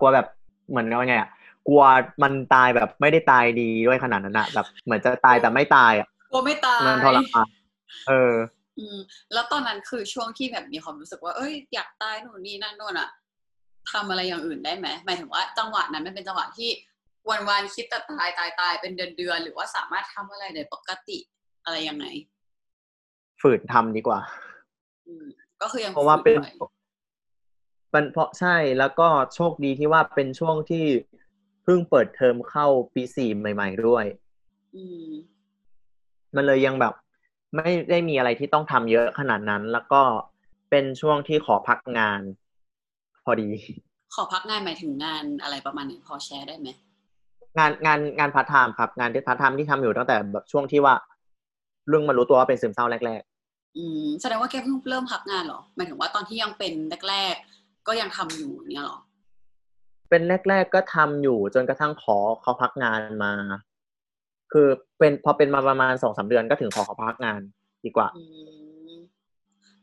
[0.00, 0.26] กลัวแบบ
[0.70, 1.30] เหมือนว่าไงอะ
[1.68, 1.82] กลัว
[2.22, 7.46] มันตายแบบไม่ได้ตายดีด้วยขนาดนั้นอะแบบเหมือนจะตายแต่ไม่ตายอะกลัวไม่ตายมันทรมาน
[8.08, 8.34] เออ
[8.78, 8.98] อืม
[9.32, 13.08] แล้วตอนนั้นคือช่วงที่แบบมีความรู้สึกว่า เอ้ยอยากตายนู่นนี่นั่นนู่นอะ
[13.92, 16.70] ทำอะไรอย่างอื่นได้ไหมหมายถึงว่าจังหวะนั้นมันเป็นจังหวะที่
[17.30, 21.18] วันวันๆคิดแต่ตายตายตายเป็นเดือนเดือนๆหรือว่าสามารถทำอะไรได้ปกติ
[21.64, 22.06] อะไรยังไง
[23.40, 24.20] ฝืนทำดีกว่า
[25.06, 25.26] อืม
[25.62, 26.66] ก็คือยังเพราะว่าเป็นฝื
[27.92, 30.84] ไมันเพราะใช่แล้วก็โชคดีที่ว่าเป็นช่วงที่
[31.64, 34.04] เพิ่งเปิดเทอมเข้าปีสี่ใหม่ ๆ ด้วย
[34.76, 35.08] อืม
[36.36, 36.94] มันเลยยังแบบ
[37.56, 40.02] ไม่ได้มีอะไรที่ต้องทำเยอะขนาดนั้น แล้วก็
[40.70, 42.20] เป็นช่วงที่ขอพักงาน
[43.24, 43.50] พอดี
[44.14, 46.68] ขอพักงานหมายถึงงานอะไรประมาณไหนพอแชร์ได้ไหม
[47.58, 50.94] งานงานงานพาร์ทไทม์ครับ งานที่พาร์ทไทม์ที่ทำอยู่ตั้งแต่แบบช่วงที่ว่า
[51.90, 53.22] เริ่มมารู้ตัวว่าเป็นซึมเศร้าแรก
[53.76, 56.72] อืมแสดงว่าแกเพิ่งเริ่มพักงานเหรอหมายถึงว่าตอนที่ยังเป็น
[57.08, 63.32] แรกๆก็ยังทำอยู่เนี่ยเหรอๆเป็นแรก ๆ ก็ทำอยู่จนกระทั่งขอเขาพักงานมา
[64.52, 67.40] คือเป็นพอเป็นมาประมาณสองสามเดือนก็ถึงขอเขาพักงาน
[67.84, 68.22] ดีกว่าอื
[68.90, 68.92] ม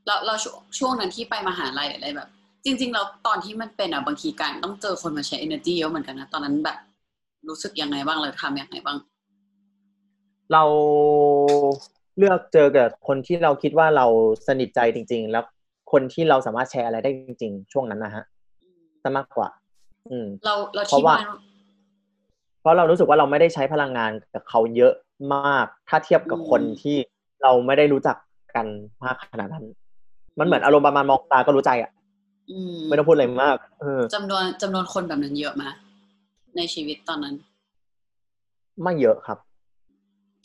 [0.06, 2.30] แล้วเราช่วงช่วงนั้นที่ไปมหาลัยอะไรแบบ
[2.66, 6.78] จริงๆแล้วตอนที่มันเป็นอะบางทีการต้องเจอคนมาใช้ energy เยอะเหมือนกันนะตอนนั้นแบบ
[7.50, 8.98] รู้สึกยังไงบ้างเลยทำยังไงบ้าง
[10.52, 10.64] เรา
[12.18, 14.06] เลือกเจอกับคนที่เราคิดว่าเรา
[14.48, 15.44] สนิทใจจริง ๆ แล้ว
[15.92, 18.24] คนที่เราสามารถแชร์อะไรได้จริง ๆ ช่วงนั้นนะฮะ
[19.04, 19.50] ซะมากกว่า
[20.10, 21.28] อืม เราเราเพราะที่ว่าบ้าน
[22.62, 24.94] เพราะเรารู้สึกว่าเราไม่ได้ใช้พลังงานกับเขาเยอะ
[25.34, 26.98] มาก ถ้าเทียบกับคนที่
[27.44, 28.18] เราไม่ได้รู้จัก
[28.56, 28.68] กัน
[29.04, 29.66] มากขนาดนั้น
[30.40, 31.92] มันเหมือนอารมณ์ประมาณมองตาก็รู้ใจอะ
[32.52, 35.64] อืมไม่ต้องพูดอะไรมากเออจำนวนจำนวนคนแบบนั้นเยอะไหม
[36.58, 37.36] ในชีวิตตอนนั้น
[38.84, 39.38] ไม่เยอะครับ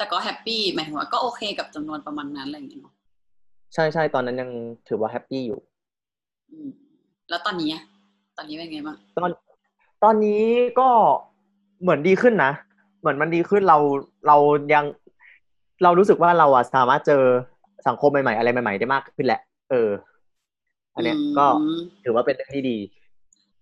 [0.03, 2.95] แต่ก็ happy หมายถึงว่าก็โอเคกับจำนวนประมาณนั้นอะไรอย่างเงี้ยเนาะ
[3.75, 4.51] ใช่ใช่ตอนนั้นยัง
[4.89, 5.59] ถือว่า happy อยู่
[6.51, 6.69] อืม
[7.29, 7.83] แล้วตอนนี้อะ
[8.37, 9.31] ตอนนี้เป็นไงบ้างตอน
[10.05, 10.43] ตอนนี้
[10.81, 10.89] ก็
[11.83, 12.53] เหมือนดีขึ้นนะ
[13.01, 13.79] เหมือนมันดีขึ้นเรา
[14.27, 14.37] เรา
[14.75, 14.85] ยัง
[15.83, 17.23] เรารู้สึกว่าเราอะสามารถเจอ
[17.87, 19.41] สังคมใหม่ๆอะไรใหม่ๆได้มากขึ้นแหละ
[19.71, 19.89] เออ
[20.95, 22.79] อันเนี้ยก็อืมถือว่าเป็นเรื่องที่ดี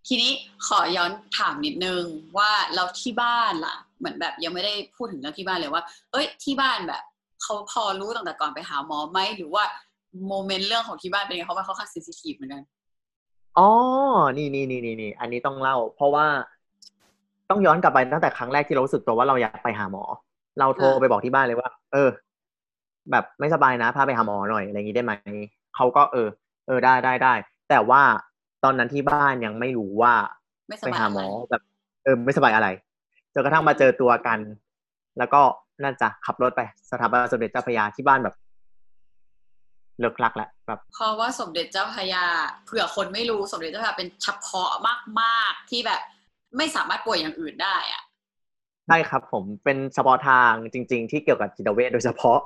[0.07, 0.33] ทีนี้
[0.67, 2.03] ขอย้อนถามนิดนึง
[2.39, 5.83] ว่าเราที่บ้านล่ะ เหมือนแบบยังไม่ได้พูดถึงเรื่องที่บ้านเลยว่า
[6.13, 7.03] เอ้ยที่บ้านแบบ
[7.43, 9.65] เขาพอรู้ตั้งแต่ก่อนไปหาหมอไหมหรือว่า
[10.29, 12.63] โมเมนต์เรื่องของที่บ้านเป็นยังไงเขาว่าเขาค่อนข้างเซนซิทีฟเหมือนกัน
[13.59, 13.69] อ๋อ
[14.37, 16.27] นี่นี่นี่นี่นี่อันนี้ต้องเล่า เพราะว่า
[17.51, 20.05] ต้องย้อนกลับไปตั้งแต่ครั้งแรกที่เรารู้สึกตัวว่าเราอยากไปหาหมอ
[20.59, 22.11] เราโทรไปบอกที่บ้านเลยว่า เออ
[23.11, 25.13] แบบไม่สบายนะพาไปหาหมอหน่อยอะไรอย่างนี้ได้ไหม
[25.77, 26.29] เขาก็เออ
[26.67, 27.35] เออได้ได้ได้
[27.71, 28.03] แต่ว่า
[28.65, 30.15] ตอนนั้นที่บ้านยังไม่รู้ว่า
[30.69, 31.63] ไม่สไปบายหาหมอแบบ
[32.05, 32.69] เออ ไม่สบายอะไร
[33.35, 34.39] จนกระทั่งมาเจอตัวกัน
[35.19, 35.41] แล้วก็
[35.83, 36.61] น่าจะขับรถไป
[36.91, 38.35] สถาบันสมเด็จเจ้าพระยาที่บ้านแบบ
[40.01, 42.25] เลิกลักแล้วแบบเพราะว่าสมเด็จเจ้าพระยา
[42.67, 44.71] เผื่อคนไม่รู้สมเด็จเจ้าพระยาเป็นเฉพาะ
[45.21, 46.01] มากๆที่แบบ
[46.57, 48.03] ไม่สามารถป่วยอย่างอื่นได้อะ
[48.87, 52.39] ใช่ครับผมเป็นเฉพาะทางจริง ๆ ที่เกี่ยวกับจิตเวชโดยเฉพาะ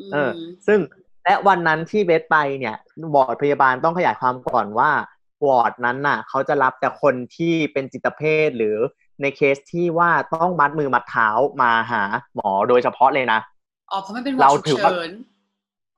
[0.00, 0.30] อืมเออ
[0.66, 0.78] ซึ่ง
[1.24, 2.76] และวันนั้นที่เบสไปเนี่ย
[3.14, 4.90] วอร์ดพยาบาลต้องขยายความก่อนว่า
[5.46, 8.76] วอร์ดนั้นน่ะ เขาจะรับแต่คนที่เป็นจิตเภทหรือ
[9.22, 11.28] ในเคสที่ว่าต้องมัดมือมัดเท้า
[11.62, 12.02] มาหา
[12.34, 13.40] หมอโดยเฉพาะเลยนะ
[13.90, 15.10] อ๋อเพราะมันเป็นวอร์ดฉุกเฉิน เราถือว่า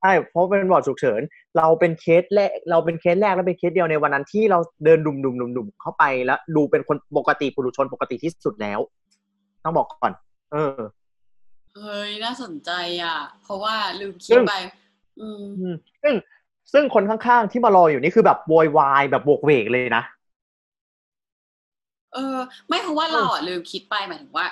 [0.00, 1.20] ใช่เพราะเป็นวอร์ดฉุกเฉิน
[1.58, 8.80] เราเป็นเคสแรกเราเป็นเคสแรกและเป็นเคสเดียวในวันนั้นที่เราเดินดุ่มดุ่มดุ่มดุ่มเข้าไปแล้ว ดูเป็นคนปกติปุถุชนปกติที่สุดแล้ว
[9.64, 10.12] ต้องบอกก่อน
[10.52, 10.78] เออ
[11.76, 12.70] เฮ้ยน่าสนใจ
[13.02, 14.54] อะ เพราะว่าลืมคิดไป ซึ่ง
[15.20, 16.14] อืมอืมซึ่ง
[16.72, 20.04] ซึ่งคนข้างๆที่มารออยู่นี่คือแบบโวยวายแบบโหวกเหวกเลยนะ
[22.14, 22.36] เออ
[22.68, 24.46] ไม่เพราะว่าเออเราอะลืมคิดไปหมายถึงว่า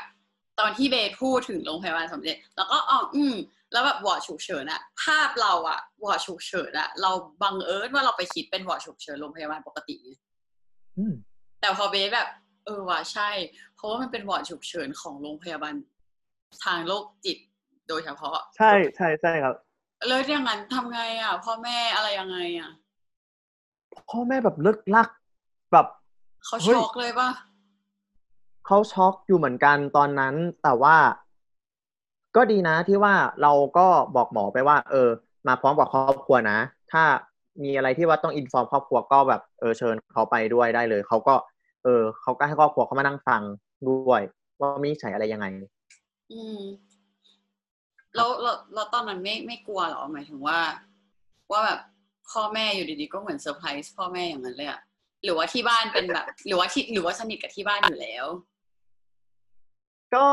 [0.61, 3.34] ตอนที่เบสพูดถึงโรงพยาบาลสมเด็จแล้วก็อ๋ออืม
[3.72, 7.11] แล้วแบบวอร์ดฉุกเฉินอะภาพเราอะวอร์ดฉุกเฉินอะเรา
[7.42, 10.11] บังเอิญว่าเราไปคิดเป็นวอร์ดฉุกเฉินโรงพยาบาลปกติไง
[10.98, 11.14] อืม
[11.61, 12.28] แต่พอเบสแบบ
[12.66, 13.30] เออว่ะใช่
[13.74, 15.74] เพราะว่ามันเป็นวอร์ดฉุกเฉินของโรงพยาบาล
[16.64, 17.38] ทางโรคจิต
[17.88, 19.54] โดยเฉพาะ ใช่ใช่ใช่ครับ
[20.06, 22.70] แล้วอย่างนั้นทำไงอะพ่อแม่อะไรยังไงอะ
[24.11, 25.08] พ่อแม่แบบเลิกลัก
[25.72, 25.86] แบบ
[26.44, 27.28] เขาเฮ้ยช็อกเลยป่ะ
[28.72, 30.96] เขาช็อกอยู่เหมือนกันตอนนั้น แต่ว่า
[32.36, 35.08] ก็ดีนะที่ว่าเราก็บอกหมอไปว่า เออ
[35.46, 36.58] มาพร้อมกับครอบครัวนะ
[36.92, 37.02] ถ้า
[37.62, 41.34] มีอะไรที่ว่าต้องอินฟอร์มครอบครัวก็แบบเออเชิญเขาไปด้วยได้เลยเขาก็
[41.84, 43.42] เออเขาก็ให้ครอบครัวเขามานั่งฟัง
[43.88, 44.22] ด้วย
[44.60, 45.46] ว่ามีใช้อะไรยังไง
[46.32, 46.60] อืม
[48.16, 50.58] แล้วเราเราตอนนั้นไม่ไม่กลัวเหรอหมายถึงว่า
[51.50, 51.80] ว่าแบบ
[52.30, 54.80] พ่อแม่อยู่ดีๆก็เหมือนเซอร์ไพรส์พ่อแม่อย่างนั้นเลยอะ
[55.24, 58.26] หรือว่าที่บ้านเป็นแบบ หรือว่าที่หรือว่าสนิทกับที่บ้านอยู่แล้ว
[60.14, 60.26] ก็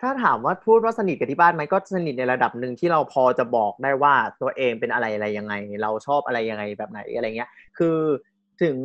[0.00, 7.98] ถ้าถามว่าพูดว่าสนิทกับที่บ้านไหมก็สนิทในระดับหนึ่งที่เราพอจะบอกได้ว่าตัวเองเป็นอะไรอะไรยังไง เราชอบอะไรยังไงแบบไหนอะไรเงี้ย คือ
[8.62, 8.76] ถึง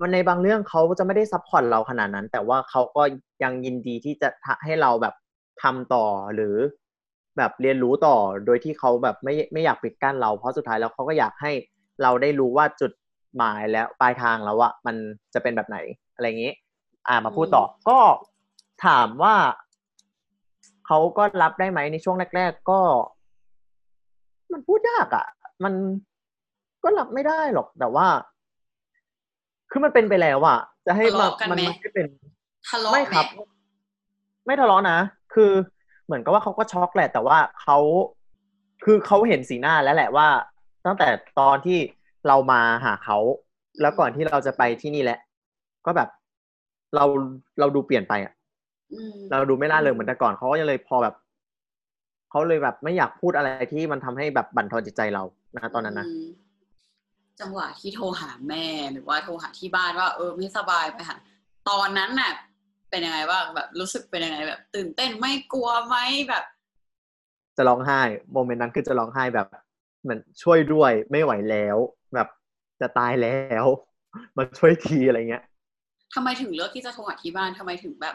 [0.00, 3.02] มันในบางเรื่องเขาจะไม่ได้ support เราขนาดนั้น แต่ว่าเขาก็
[3.42, 4.28] ยังยินดีที่จะ
[4.64, 5.14] ให้เราแบบ
[5.62, 6.04] ทำต่อ
[6.34, 6.56] หรือ
[7.36, 11.52] แบบเรียนรู้ต่อโดยที่เขาแบบไม่ไม่อยากปิดกั้นเราเพราะสุดท้ายแล้วเขาก็อยากให้
[12.02, 12.92] เราได้รู้ว่าจุด
[13.36, 14.96] หมายแล้วปลายทางแล้วอะมัน
[15.34, 15.78] จะเป็นแบบไหน
[16.14, 16.52] อะไรอย่างนี้
[17.08, 17.98] อ่ามาพูดต่อก็
[18.84, 19.36] ถามว่า
[20.86, 22.80] เขาก็รับได้ไหมในช่วงแรก ๆ ก็
[24.52, 25.26] มันพูดยากอะ่ะ
[25.64, 25.74] มัน
[26.84, 28.08] ก็รับไม่ได้หรอกแต่ว่า
[29.70, 32.06] คือมันเป็นไปแล้วอะจะให้ทะมาเลาะกันมันไหมไม่เป็น
[32.68, 33.26] ทะเลาะไม่ไหมครับ
[34.46, 34.98] ไม่ทะเลาะนะ
[35.34, 35.52] คือ
[36.04, 37.78] เหมือนกับว่าเขาก็ช็อกแหละ แต่ว่าเขา
[38.84, 40.28] คือเขาเห็นสีหน้าแล้วแหละว่า
[40.86, 41.08] ตั้งแต่
[41.40, 41.78] ตอนที่
[42.28, 43.18] เรามาหาเขา
[43.80, 45.18] แล้วก่อนที่เราจะไปที่นี่แหละ
[45.86, 46.08] ก็แบบ
[46.94, 47.04] เรา
[47.58, 48.35] เราดูเปลี่ยนไปอะอืม
[49.30, 51.14] เราดูไม่ล่าเริงเหมือนแต่ก่อนเขาก็เลยพอแบบ
[52.30, 55.22] เขาเลยแบบไม่อยากพูดอะไรที่มันทำให้แบบบั่นทอนจิตใจเรา
[55.54, 56.26] นะตอนนั้นนะม
[57.40, 61.16] จังหวะที่โทรหาแม่หรือว่าโทรหาที่บ้านว่าเออไม่สบายไปหา
[61.68, 62.32] ตอนนั้นน่ะ
[62.90, 65.96] เป็นยังไงบ้างแบบรู้สึกเป็นยังไงแบบ ตื่นเต้นไม่กลัวไหม
[66.28, 66.44] แบบ
[67.56, 68.00] จะร้องไห้
[68.32, 69.46] โมเมนต์นั้นคือจะร้องไห้แบบ
[70.02, 71.76] เหมือนช่วยด้วยไม่ไหวแล้ว
[72.14, 72.28] แบบ
[72.80, 73.66] จะตายแล้ว
[74.36, 75.44] มาช่วยทีอะไรเงี้ย
[76.14, 78.14] ทำไมถึงเลือกที่จะโทรหาที่บ้านทำไมถึงแบบ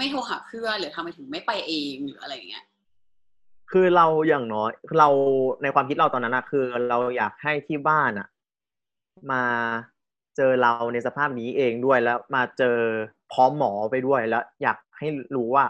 [0.00, 2.64] ไม่โทรหาเพื่อนหรือทำไมถึงไม่ไปเองหรืออะไรอย่างเงี้ย
[3.70, 5.08] คือเราอย่างน้อยเรา
[5.62, 8.28] ในความคิดเราตอนนั้นอะคือเราอยากให้ที่บ้านอะ
[9.30, 9.42] มา
[10.36, 12.76] เจอเราในสภาพนี้เองด้วยแล้ว มาเจอ
[13.32, 15.64] พร้อมหมอไปด้วยแล้ว อยากให้รู้ว่า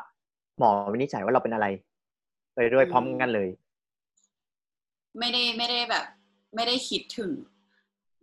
[0.58, 1.66] หมอวินิจฉัยว่าเราเป็นอะไร
[2.54, 3.48] ไปด้วยพร้อมกันเลย
[5.18, 6.06] ไม่ได้ไม่ได้แบบ
[6.54, 7.32] ไม่ได้คิดถึง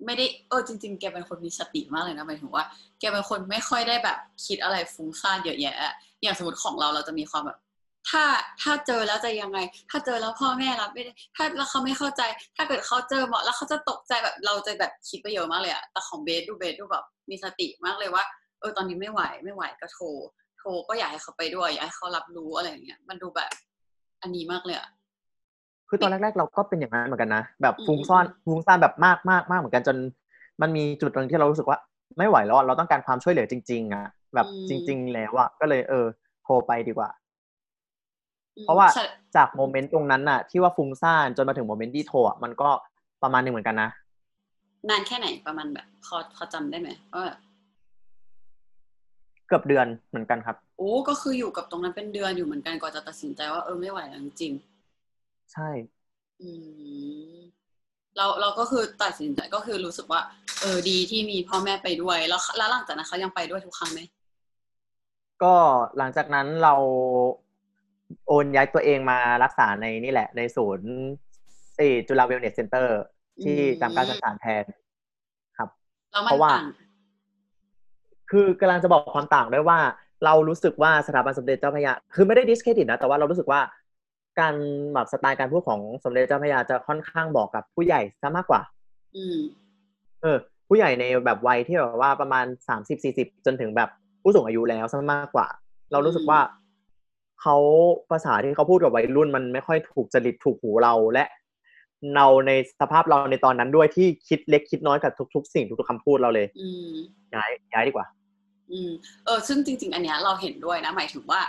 [0.06, 2.64] ไม่ได้เออจริง ๆ แกเป็นคนมีสติมากเลยนะหมายถึงว่า
[3.00, 7.58] แกเป็นคนไม่ค่อยได้แบบคิดอะไรฟุ้งซ่านเยอะแยะอย่างสมมติของเราเราจะมีความแบบ
[8.10, 8.24] ถ้า
[8.62, 12.22] ถ้าเจอแล้วจะยังไง ถ้าเจอแล้วพ่อแม่รับไม่ได้ ถ้าแล้วเขาไม่เข้าใจ
[12.56, 18.24] ถ้าเกิดเขาเจอหมอแล้วเขาจะตกใจแบบเราจะแบบคิดไปเยอะมากเลยอะแต่ของเบสดูเบสดูแบบมีสติมากเลยว่า
[18.60, 20.06] เออตอนนี้ไม่ไหวไม่ไหวก็โทร
[20.58, 23.52] โทรก็อยากให้เขาไปด้วยอยากให้เขารับรู้อะไรอย่างเงี้ยมันดูแบบ
[24.22, 24.88] อันนี้มากเลยอะ
[25.90, 29.98] คือตอนแรกๆ เราก็เป็นอย่างนั้นเหมือนกันนะ แบบอืมฟุ้งซ่อนฟุ้งซ่านแบบมากมากมากเหมือนกันจน
[30.62, 31.78] มันมีจุดหนึ่งที่เรารู้สึกว่า
[32.18, 36.06] ไม่ไหวแล้วอะเราต้องการความช่วยเหลือจริง ๆอะแบบจริง ๆ แล้วอะก็เลยเออ
[36.44, 37.10] โทรไปดีกว่า
[38.58, 42.70] อืมเพราะว่าใช่จากโมเมนต์ตรงนั้นน่ะ ที่ว่าฟุ้งซ่านจนมาถึงโมเมนต์ที่โทรอะมันก็
[43.24, 43.90] ประมาณหนึ่งเหมือนกันนะ
[44.90, 47.40] นานแค่ไหนประมาณแบบพอพอจำได้ไหมว่าแบบ
[49.48, 54.54] เกือบเดือนเหมือนกันครับโอ้ก็คืออยู่กับตรงนั้นเป็นเดือนอยู่เหมือนกันกว่อนจะตัดสินใจว่าเออไม่ไหวแล้วจริง
[55.54, 56.50] ใช่ๆอื
[57.36, 57.38] ม
[58.18, 60.22] เราเราก็คือตัดสินใจก็คือรู้สึกว่า
[60.62, 64.00] เออดีที่มีพ่อแม่ไปด้วย แล้วแล้วหลังจากนั้นเขายังไปด้วยทุกครั้งไหม
[65.44, 65.56] ก็
[65.98, 66.74] หลังจากนั้นเรา
[68.28, 70.90] โอนย้ายตัวเองมารักษาในนี่แหละ ในศูนย์
[71.78, 73.00] เออจุฬา Wellness Center
[73.44, 74.64] ที่จำการสถานแทน
[75.58, 75.70] ครับ
[76.12, 76.68] แล้วมันเพราะว่าต่าง
[78.32, 79.80] คือกำลังจะบอกความต่างด้วยว่า
[80.26, 83.60] เรารู้สึกว่าสถาบันสมเด็จเจ้าพระยาคือไม่ได้ discredit นะ แต่ว่าเรารู้สึกว่า
[84.40, 84.54] การ
[84.94, 88.62] แบบสไตล์การพูดของสมเด็จเจ้าพระยาจะค่อนข้างบอกกับผู้ใหญ่ซะมากกว่า
[89.16, 89.38] อืม
[90.22, 93.90] เออ ผู้ใหญ่ในแบบวัยที่แบบว่าประมาณสามสิบสี่สิบจนถึงแบบ
[94.24, 95.48] ผู้สูงอายุแล้วซะมากกว่า
[95.92, 96.40] เรารู้สึกว่า
[97.42, 97.56] เขา
[98.12, 101.26] ภาษาที่เขาพูดกับวัยรุ่นมันไม่ค่อยถูกจริตถูกหูเราและ
[102.16, 106.94] เราในสภาพเราในตอนนั้นด้วยที่คิดเล็กคิดน้อยกับทุก ๆ สิ่งทุกๆคำพูดเราเลยอืม
[107.36, 108.08] ย้ายย้ายดีกว่า
[108.72, 108.90] อืม
[109.26, 111.42] เออซึ่งจริง ๆ อันเนี้ยเราเห็นด้วยนะหมายถึงว่า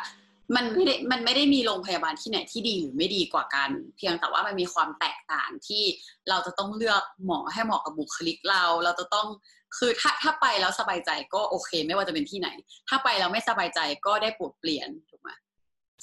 [0.56, 5.82] มันไม่ได้มันไม่ได้มีโรงพยาบาลที่ไหนที่ดีหรือไม่ดีกว่ากัน เพียงแต่ว่ามันมีความแตกต่างที่
[6.28, 9.26] เราจะต้องเลือกหมอให้เหมาะกับบุคลิกเรา เราจะต้อง
[9.78, 12.48] คือถ้าถ้าไปแล้วสบายใจก็โอเค ไม่ว่าจะเป็นที่ไหน
[12.88, 15.30] ถ้าไปแล้วไม่สบายใจก็ได้ปวดเปลี่ยนถูกไหม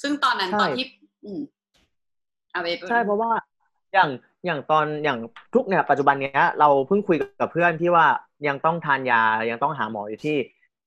[0.02, 0.86] ซึ่งตอนนั้นใช่ตอนที่
[1.24, 1.40] อืม
[2.52, 3.30] เอาไปใช่เพราะว่า
[3.94, 4.10] อย่าง
[4.46, 5.18] อย่างตอนอย่าง
[5.54, 8.06] ทุกเนี่ยปัจจุบันเนี้ย เราเพิ่งคุยกับเพื่อนที่ว่า
[8.48, 10.36] ยังต้องทานยายังต้องหาหมออยู่ที่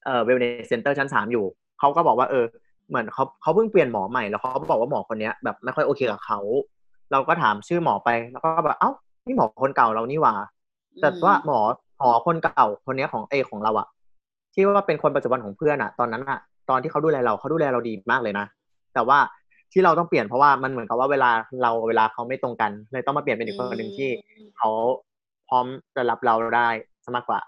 [0.05, 1.45] เอ่อ Wellness Center ชั้นสามอยู่
[1.79, 2.45] เขาก็บอกว่าเออ
[2.89, 6.39] เหมือนเขาเขาเพิ่งเปลี่ยนหมอใหม่แล้วเขาบอกว่าหมอคนเนี้ยแบบไม่ค่อยโอเคกับเขา
[7.11, 8.91] เราก็ถามชื่อหมอไปแล้วก็แบบเอ้า
[9.25, 10.33] นี่หมอคนเก่าเรานี่หว่า
[11.01, 11.59] แต่ว่าหมอ
[11.99, 13.87] หมอคนเก่าคนเนี้ยของเอของเราอะ
[14.53, 18.45] ที่ว่าเป็นคนปัจจุบันของเพื่อนอะตอนนั้นอะตอนที่เขาดูแลเราเขาดูแลเราดีมากเลยนะ
[18.93, 19.19] แต่ว่า
[19.71, 21.31] ที่เราต้องเปลี่ยนเพราะว่ามันเหมือนกับว่าเวลา
[21.61, 24.09] เราเวลาเขาไม่ตรงกัน เลยต้องมาเปลี่ยนเป็นอีกคนหนึ่งที่
[24.57, 24.69] เขา
[25.47, 25.65] พร้อม
[25.95, 26.69] จะรับเราได้
[27.03, 27.39] ซะมากกว่า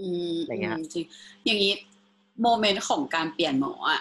[0.00, 1.04] อืมอะไรเงี้ยมจริง
[1.46, 1.72] อย่างนี้
[2.42, 4.00] โมเมนต์ของการเปลี่ยนหมออะ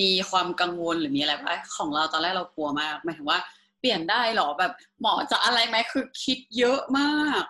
[0.00, 3.38] มีความกังวลหรือมีอะไรปะของเราตอนแรกเรากลัวมากหมายถึงว่า
[3.80, 7.42] เปลี่ยนได้เหรอแบบหมอจะอะไรไหมคือคิดเยอะมาก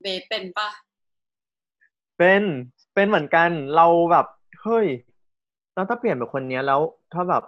[0.00, 0.68] เบสเป็นปะ
[2.18, 2.42] เป็น
[2.94, 4.26] เป็นเหมือนกันเราแบบ
[4.62, 4.86] เฮ้ย
[5.74, 6.80] แล้วถ้าเปลี่ยนเป็นคนเนี้ยแล้ว
[7.12, 7.42] ถ้าแบบ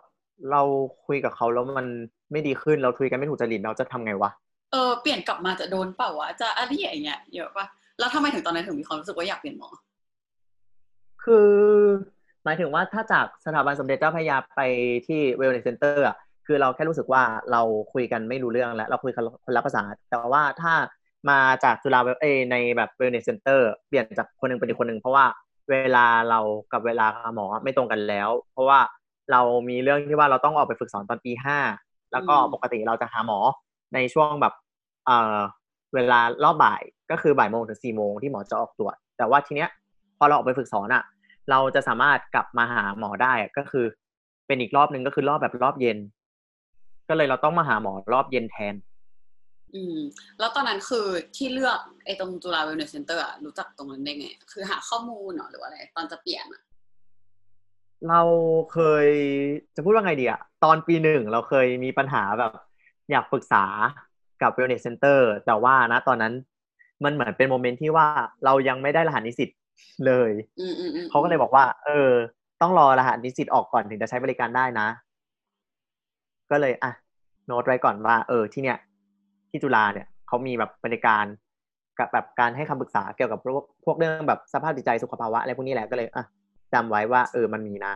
[0.50, 0.62] เรา
[1.06, 1.86] คุยกับเขาแล้วมัน
[2.32, 4.30] ไม่ดีขึ้นเราคุยกันไม่ถูกจริตเราจะทำไงวะ
[4.72, 7.64] เออเปลี่ยนกลับมาจะโดนเปล่าวะจะอะไรอย่างเงี้ยเยอะปะ
[7.98, 9.68] แล้วทำไมถึงตอนนั้นถึงมีความรู้สึกว่าอยากเปลี่ยนหมอ
[11.24, 11.50] คือ
[12.17, 12.17] ห
[12.48, 14.60] มายถึงว่าถ้าจากสถาบันสมเด็จเจ้าพระยาไป
[15.06, 17.22] ที่ Wellness Center อะคือเราแค่รู้สึกว่า
[17.52, 20.72] เราคุยกันไม่รู้เรื่องแล้วเราคุยกันคนละภาษา แต่ว่าถ้า
[21.30, 25.24] มาจากจุฬาเอในแบบ Wellness Center เปลี่ยนจากคนหนึ่งเป็นอีกคนหนึ่งเพราะว่า
[25.70, 26.40] เวลาเรา
[26.72, 28.78] กับเวลาหมอไม่ตรงกันแล้ว เพราะว่า
[29.32, 31.58] เรามีเรื่องที่ว่าเราต้องออกไปฝึกสอนตอนปีห้า
[32.12, 33.38] แล้วก็ปกติเราจะหาหมอ
[33.94, 34.54] ในช่วงแบบ
[35.06, 35.38] เอ่อ
[35.94, 39.70] เวลารอบบ่ายก็คือบ่ายโมงถึงสี่โมงที่หมอจะออกตรวจแต่ว่าทีเนี้ย
[40.18, 41.02] พอเราออกไปฝึกสอนอะ
[41.50, 43.86] เราจะสามารถกลับมาหาหมอได้ก็คือ
[44.46, 45.98] เป็นอีกรอบหนึ่งก็คือรอบแบบรอบเย็น
[47.08, 48.74] ก็เลยเราต้องมาหาหมอรอบเย็นแทน
[49.74, 49.98] อืม
[50.38, 56.62] แล้วตอนนั้นคือที่เลือกไอ้ตรงจุฬา Wellness Center อะรู้จักตรงนั้นได้ไง คือหาข้อมูลเหรอหรือว่าอะไร ตอนจะเปลี่ยนอะ
[58.08, 58.20] เรา
[58.72, 59.08] เคย
[59.76, 62.52] จะพูดว่าไงดีอะตอนปีหนึ่งเราเคยมีปัญหาแบบ
[63.10, 63.64] อยากปรึกษา
[64.42, 66.34] กับ Wellness Center แต่ว่านะตอนนั้น
[67.04, 68.06] มันเหมือนเป็นโมเมนต์ที่ว่า
[68.44, 69.48] เรายังไม่ได้รหัสนิสิต
[70.06, 72.10] เลยอืมอืมอืมเขาก็เลยบอกว่า เออ
[72.60, 74.88] ต้องรอรหัสนิสิตออกก่อนถึงจะใช้บริการได้นะ
[76.50, 76.92] ก็เลยอะ
[77.46, 78.78] โน้ตไว้ก่อนว่า เออ ที่เนี้ย
[79.50, 81.24] ที่จุฬาเนี่ยเขามีแบบบริการ
[81.98, 86.24] กับแบบการให้คำปรึกษาเกี่ยวกับพวกพวกเรื่องแบบสภาพจิตใจสุขภาวะอะไรพวกนี้แหละก็เลยอะ
[86.74, 87.92] จำไว้ว่า เออมันมีนะ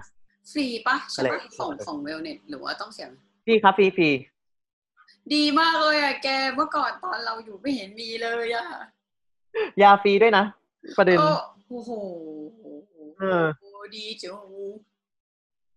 [0.52, 3.06] ฟรีปะใช่ก็เลปะยของของเวลเนสหรือว่าต้องเสีย
[3.46, 4.10] พี่ครับฟรีฟรี
[5.34, 8.66] ดีมากเลยอะแกเมื่อก่อนตอนเราอยู่ไม่เห็นมีเลยอะ
[9.82, 10.44] ยาฟรีด้วยนะ
[10.98, 11.38] ประเด็นเออ
[11.72, 11.90] โอ้โห
[13.18, 13.46] เออ
[13.94, 14.36] ดีจัง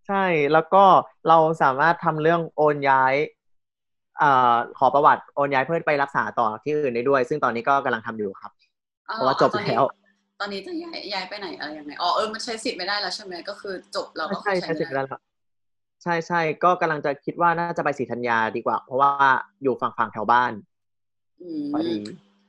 [0.08, 0.84] ใช่แล้วก็
[1.28, 3.14] เราสามารถทำเรื่องโอนย้าย
[4.20, 8.52] เอ่อขอประวัติโอนย้ายเพื่อไปรักษาต่อที่อื่นได้ด้วย ซึ่งตอนนี้ก็กำลังทำอยู่ครับ
[9.10, 9.88] อ๋อเพราะว่าจบตอนนี้แล้ว
[10.39, 15.22] ตอนนี้จะย้ายย้ายไปไหนอะไรยังไงอ๋อเออมันใช้สิทธิ์ไม่ได้แล้วใช่ไหมก็คือจบเราก็ใช่คือใช่ใช้ใช่ไม่ได้แล้วครับ
[16.04, 19.12] ใช่ใช่ก็กำลังจะคิดว่าน่าจะไปศรีธัญญาดีกว่า เพราะว่า
[19.64, 20.52] อยู่ฝั่งฝั่งแถวบ้าน
[21.41, 21.96] อืมพอดี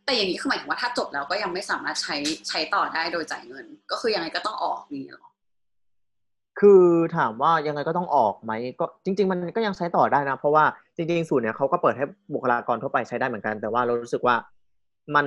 [0.07, 2.17] แต่อย่างนี้คือหมายถึงว่าถ้าจบแล้วก็ยังไม่สามารถใช้
[2.49, 5.27] ใช้ต่อได้โดยจ่ายเงิน ก็คือยังไงก็ต้องออกนี่หรอ
[6.61, 6.83] คือ
[7.17, 10.65] ถามว่ายังไงก็ต้องออกไหมก็จริง ๆ มันก็ยังใช้ต่อได้นะ เพราะว่า
[10.97, 12.05] จริงๆศูนย์เนี่ยเขาก็เปิดให้
[12.35, 14.37] บุคลากรทั่วไปใช้ได้เหมือนกัน แต่ว่าเรารู้สึกว่า
[15.17, 15.27] มัน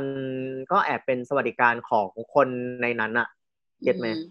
[0.72, 2.48] ก็แอบเป็นสวัสดิการของคน
[2.82, 3.28] ในนั้นอะ
[3.84, 4.22] เก็ตไหมอื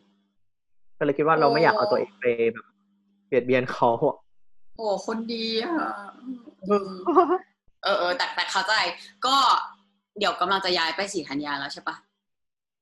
[0.99, 2.67] ก็เลยคิดว่าเราไม่อยากเอาตัวเองไปแบบ
[3.27, 4.17] เบียดเบียนเขาอะ
[4.77, 5.73] โอ้คนดีอะ
[6.71, 6.91] อืม
[7.85, 8.75] เออเออแต่แต่เข้าใจ
[9.27, 9.37] ก็
[10.19, 11.97] เดี๋ยวกำลังจะย้ายไปสีธัญญาแล้วใช่ปะ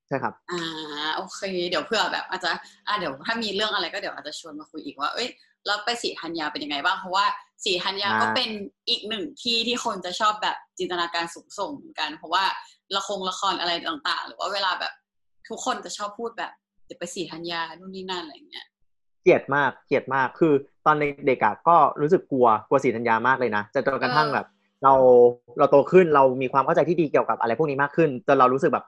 [0.09, 2.51] ใช่ครับ อ่าโอเค เดี๋ยวเผื่อแบบอาจจะ
[2.87, 5.29] อ่าเดี๋ยวถ้ามีเรื่องอะไรก็เดี๋ยวอาจจะชวนมาคุยอีกว่า เอ้ย
[5.67, 7.27] แล้วไปสีธัญญาเป็นยังไงบ้างเพราะว่า
[7.65, 8.51] สีธัญญาอ่าก็เป็น
[8.89, 12.45] อีกหนึ่งที่ที่คนจะชอบแบบจินตนาการสูงส่งเหมือนกัน เพราะว่า
[12.97, 14.93] ละครละครอะไรต่าง ๆ หรือว่าเวลาแบบ
[15.49, 16.53] ทุกคนจะชอบพูดแบบ
[16.87, 18.67] เดี๋ยวไปสีธัญญานู่นนี่นั่นอะไรอย่างเงี้ย
[19.23, 20.53] เกลียดมากเกลียดมากคือ
[20.87, 24.47] ตอนเด็กๆอะก็รู้สึกกลัวกลัวสีธัญญามากเลยนะจนกระทั่งแบบ
[24.87, 24.95] เรา
[25.59, 28.85] เราโตขึ้นเรามีความเข้าใจที่ดีเกี่ยวกับอะไรพวกนี้มากขึ้นจนเรารู้สึกแบบ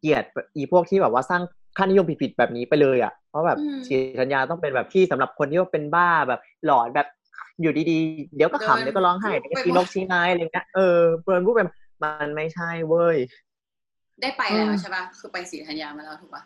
[0.00, 0.24] เกลียด
[0.56, 1.42] อีพวกที่แบบว่าสร้าง
[1.76, 7.06] ค่านิยมผิดๆแบบนี้ไปเลยอะเพราะแบบสีธัญญาต้องเป็นแบบที่สำหรับคนที่ว่าเป็นบ้าแบบหลอนแบบ
[7.60, 11.70] อยู่ดีๆ เดี๋ยวก็ขำเดี๋ยวก็ร้องไห้เดี๋ยวก็ชี้นกชี้ไม้อะไรเงี้ยเออเปิร์นพูดแบบ
[12.02, 13.16] มันไม่ใช่เว้ย
[14.22, 16.42] ได้ไปแล้วใช่ป่ะคือไปสีธัญญามาแล้วถูกป่ะ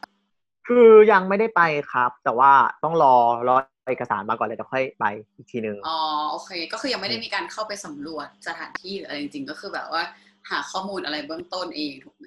[0.69, 1.63] คือยังไม่ได้ไป
[1.93, 2.53] ครับ แต่ว่า
[2.85, 3.17] ต้องรอ
[3.49, 3.57] รอ
[3.89, 5.05] เอกสารมาก่อนเลยจะค่อยไป
[5.37, 5.99] อีกทีนึงอ๋อ
[6.31, 10.03] โอเค ก็คือยังไม่ได้มีการเข้าไปสำรวจสถานที่หรืออะไรจริงๆก็คือแบบว่า
[10.51, 12.27] หาข้อมูลอะไรเบื้องต้นเองถูกไหม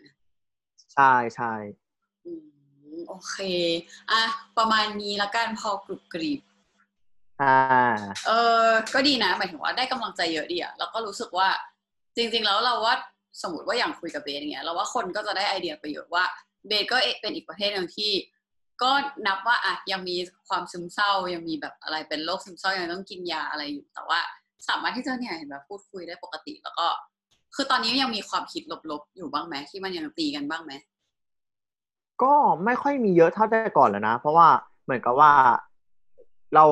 [0.94, 1.54] ใช่ใช่
[2.26, 2.32] อื
[2.98, 3.38] มโอเค
[4.12, 4.24] อะ
[4.58, 6.42] ประมาณนี้ละกันพอกรุบกรีบ
[7.42, 7.58] อ่า
[8.28, 8.32] เอ
[8.66, 11.50] อก็ดีนะหมายถึงว่าได้กำลังใจเยอะดีอะแล้วก็รู้สึกว่า
[12.16, 12.96] จริง ๆ แล้วเราว่า
[13.44, 16.24] สมมติว่าอย่างคุยกับเบสอย่างเงี้ยเราว่าคนก็จะได้ไอเดียประโยชน์ว่า
[16.68, 18.12] เบสก็เป็นอีกประเภทหนึ่งที่
[18.82, 18.92] ก็
[19.28, 20.16] นับว่าอะยังมี
[20.48, 24.20] ความซึมเศร้ายังมีแบบอะไรเป็นโรคซึมเศร้ายังต้องกินยาอะไรอยู่แต่ว่า
[24.70, 26.88] สามารถที่จะเนี่ยเห็นแบบพูดคุยได้ปกติแล้วก็
[27.56, 30.74] คือตอนนี้ยังมีความคิดลบๆอยู่บ้างไหมที่มันยังตีกันบ้างไหม
[32.24, 32.34] ก็
[32.66, 34.48] ไม่ค่อยมีเยอะเท่าแต่ก่อนแล้วนะ เพราะว่า
[34.84, 35.32] เหมือนกับว่า
[36.56, 36.66] เรา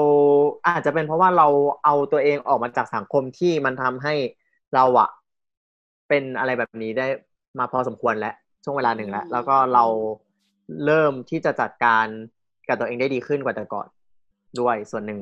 [0.67, 1.47] อาจจะเป็นเพราะว่าเรา
[1.85, 4.13] เอาตัวเองออกมาจากสังคมที่มันทำให้
[4.75, 5.09] เราอะ
[6.09, 7.07] เป็นอะไรแบบนี้ได้
[7.59, 8.33] มาพอสมควรแล้ว
[8.63, 9.83] ช่วงเวลาหนึ่งแล้ว แล้วก็เรา
[10.85, 12.05] เริ่มที่จะจัดการ
[12.67, 13.87] กับตัวเองได้ดีขึ้นกว่าแต่ก่อน
[14.59, 15.19] ด้วยส่วนหนึ่ง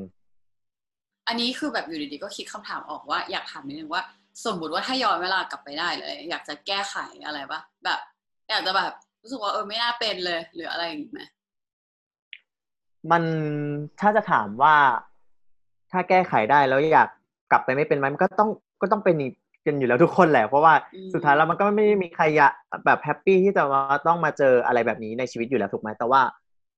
[1.28, 4.04] อันนี้คือแบบอยู่ดีๆก็คิดคำถามออกว่าอยากถามนิดนึงว่า
[4.46, 8.00] สมมุติว่าถ้าย้อนเวลากลับไปได้เลย อยากจะแก้ไขอะไรปะแบบ
[8.50, 11.22] อยากจะแบบรู้สึกว่าเออไม่น่าเป็นเลย หรืออะไรอย่างงี้ไหม
[13.12, 13.24] มัน
[14.00, 14.76] ถ้าจะถามว่า
[15.92, 17.10] ถ้าแก้ไขได้แล้วอยาก
[17.52, 18.50] กลับไปไม่เป็นไหมมันก็ต้อง
[18.82, 19.16] ก็ต้องเป็น
[19.66, 20.74] กันอยู่แล้วทุกคนแหละเพราะว่า
[21.14, 22.54] สุดท้ายแล้วมันก็ไม่มีใครอยาก
[22.86, 26.22] แบบแฮปปี้ที่จะมาต้องมาเจออะไรแบบนี้ในชีวิตอยู่แล้วถูกไหมแต่ว่า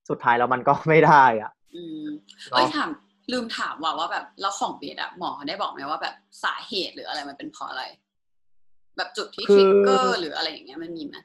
[0.10, 2.06] สุดท้ายแล้วมันก็ไม่ได้อะ อืม
[2.52, 2.90] เอ้ยถาม
[3.32, 7.84] ลืมถามว่าว่าแบบแล้วของเบสอะหมอได้บอกไหมว่าแบบสาเหตุหรืออะไรมันเป็นเพราะอะไร
[8.98, 11.16] แบบจุดที่ทริกเกอร์หรืออะไรอย่างเงี้ยมันมีไหม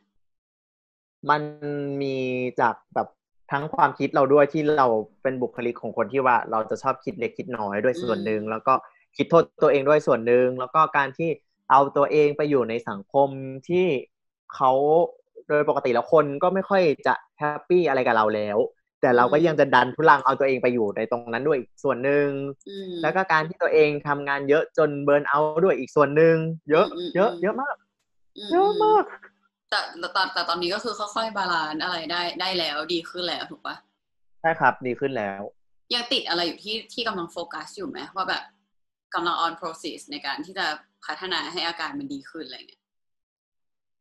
[1.31, 1.43] มัน
[2.03, 2.17] มี
[2.61, 3.09] จากแบบ
[3.53, 4.87] ทั้งความคิดเราด้วยที่เรา
[5.23, 8.75] เป็นบุคลิกของคนที่ว่าเราจะชอบคิดเล็กคิดน้อยด้วยส่วนหนึ่งแล้วก็
[9.17, 11.29] คิดโทษตัวเองด้วยส่วนหนึ่งแล้วก็การที่
[11.71, 13.29] เอาตัวเองไปอยู่ในสังคม
[13.69, 13.87] ที่
[14.55, 14.73] เขา
[15.49, 18.59] โดยปกติแล้วคนก็ไม่ค่อยจะ happy อะไรกับเราแล้ว
[19.01, 22.29] แต่เราก็ยังจะดันทุรังเอาตัวเองไปอยู่ในตรงนั้นด้วยอีกส่วนหนึ่ง
[23.03, 26.37] แล้วก็การที่ตัวเองทำงานเยอะจน burn out ด้วยอีกส่วนหนึ่ง
[26.71, 27.77] เยอะ เยอะ เยอะมาก
[28.53, 29.05] เยอะมาก
[29.71, 29.81] แต่
[30.15, 33.75] แต่แต่ตอนนี้ก็คือค่อยๆ balance อะไรได้ได้แล้วดีขึ้นแล้วถูกปะ
[34.41, 35.43] ใช่ครับดีขึ้นแล้ว
[35.95, 38.43] ยังติดอะไรอยู่ที่ที่กำลังโฟกัสอยู่ไหมว่าแบบ
[39.15, 40.67] กำลัง on process ในการที่จะ
[41.07, 42.83] พัฒนาให้อาการมันดีขึ้นอะไรเงี้ย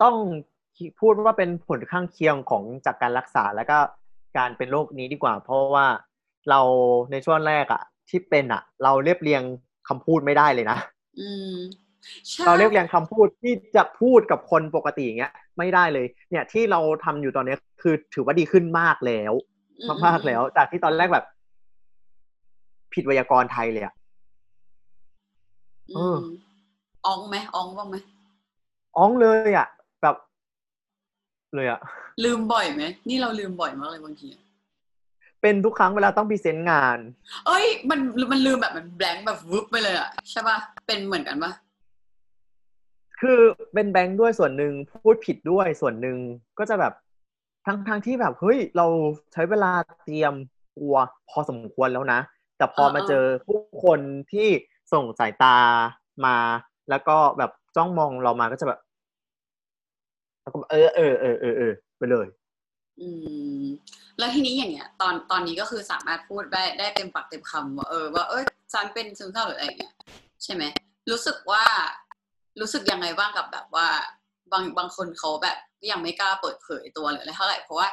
[0.04, 0.16] ต้อง
[1.00, 3.78] พูดว่าเป็นผลข้างเคียงของจากการรักษาแล้วก็
[4.38, 5.88] การเป็นโรคนี้ดีกว่า เพราะว่า
[6.50, 6.60] เรา
[7.12, 9.42] ในช่วงแรกอะที่เป็นอะเราเรียบเรียง
[9.88, 10.78] คำพูดไม่ได้เลยนะ
[11.20, 11.56] อืม
[12.46, 19.34] เราเรียบเรียงคำพูดที่จะพูดกับคนปกติอย่างเงี้ย ไม่ได้เลย เนี่ยที่เราทำอยู่ตอนนี้คือถือว่าดีขึ้นมากแล้ว
[20.06, 21.26] มากๆแล้วจากที่ตอนแรกแบบ
[22.94, 23.94] ผิดไวยากรณ์ไทยเลยอะ
[25.98, 26.18] อืม
[27.08, 27.96] อองไหมอองบ้างไหม
[28.98, 29.68] อ้องเลยอะ
[30.02, 30.16] แบบ
[31.56, 31.80] เลยอะ
[32.24, 34.30] ลืมบ่อยไหมนี่เราลืมบ่อยมากเลยบางที
[35.42, 36.98] เป็นทุกครั้งเวลาต้องพรีเซนต์งาน
[37.48, 38.00] เอ้ย มัน
[38.32, 41.52] มันลืมแบบมันแบงค์แบบวึบไปเลยอะใช่ปะเป็นเหมือนกันปะ
[43.22, 43.40] คือ
[43.74, 46.18] เป็นแบงค์ด้วยส่วนหนึ่งพูดผิดด้วยส่วนหนึ่ง
[46.58, 46.94] ก็จะแบบ
[47.66, 48.88] ทั้งทั้งที่แบบเฮ้ยเรา
[49.34, 49.72] ใช้เวลา
[50.04, 50.34] เตรียม
[50.78, 50.96] ตัว
[51.30, 52.20] พอสมควรแล้วนะ
[52.58, 54.00] แต่พอมาเจอผู้คน
[54.32, 54.50] ที่
[54.94, 55.58] ส่งสายตา
[56.26, 56.36] มา
[56.90, 58.80] แล้วก็แบบจ้องมองเรามาก็จะแบบ
[60.42, 62.28] แล้วก็เออเออเออเออเออไปเลย
[63.02, 63.08] อื
[63.62, 63.66] ม
[64.20, 69.94] แล้วทีนี้อย่างเงี้ย ตอนตอนนี้ก็คือสามารถพูดได้ได้เต็มปากเต็มคำว่าเออว่าเออฉันเป็นซึมเศร้าหรืออะไรเงี้ย
[70.44, 70.64] ใช่ไหม
[71.12, 71.64] รู้สึกว่า
[72.62, 73.88] รู้สึกยังไงบ้างกับแบบว่า
[74.52, 75.58] บางบางคนเขาแบบ
[75.92, 77.88] ยังไม่กล้าเปิดเผยตัวหรืออะไรเท่าไหร่เพราะว่า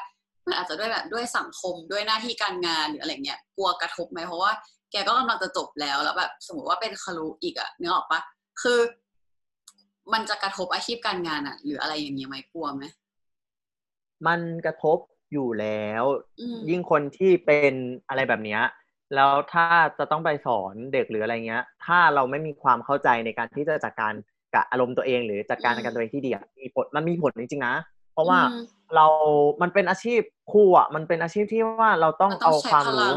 [0.46, 4.52] มันอาจจะด้วยแบบด้วยสังคมด้วยหน้าที่การงานหรืออะไรเงี้ยกลัวกระทบไหมเพราะว่า
[4.92, 8.20] แกก็กำลังจะจบแล้วแล้วแบบสมมติว่าเป็นคารุอีกอะนึกออกปะ
[8.62, 8.78] คือ
[10.12, 12.84] มันจะกระทบอาชีพการงานอะหรืออะไรอย่างเงี้ยไหมกลัวไหม
[14.26, 14.98] มันกระทบ
[15.32, 16.04] อยู่แล้ว
[16.40, 17.74] อืมยิ่งคนที่เป็น
[18.08, 18.62] อะไรแบบเนี้ย
[19.14, 19.66] แล้วถ้า
[19.98, 24.12] จะต้องไปสอนเด็กหรืออะไรเงี้ย ถ้าเราไม่มีความเข้าใจในการที่จะจัดการ
[24.54, 27.74] กับอารมณ์ตัวเองหรือจัดการกับตัวเองที่ดีอะมีผลมันมีผลจริงๆนะ
[28.12, 28.56] เพราะว่าอืม
[28.94, 29.06] เรา
[29.62, 30.20] มันเป็นอาชีพ
[30.52, 33.16] ครูอะ มันเป็นอาชีพที่ว่าเราต้องมันต้เอาองใช้ความพลัรู้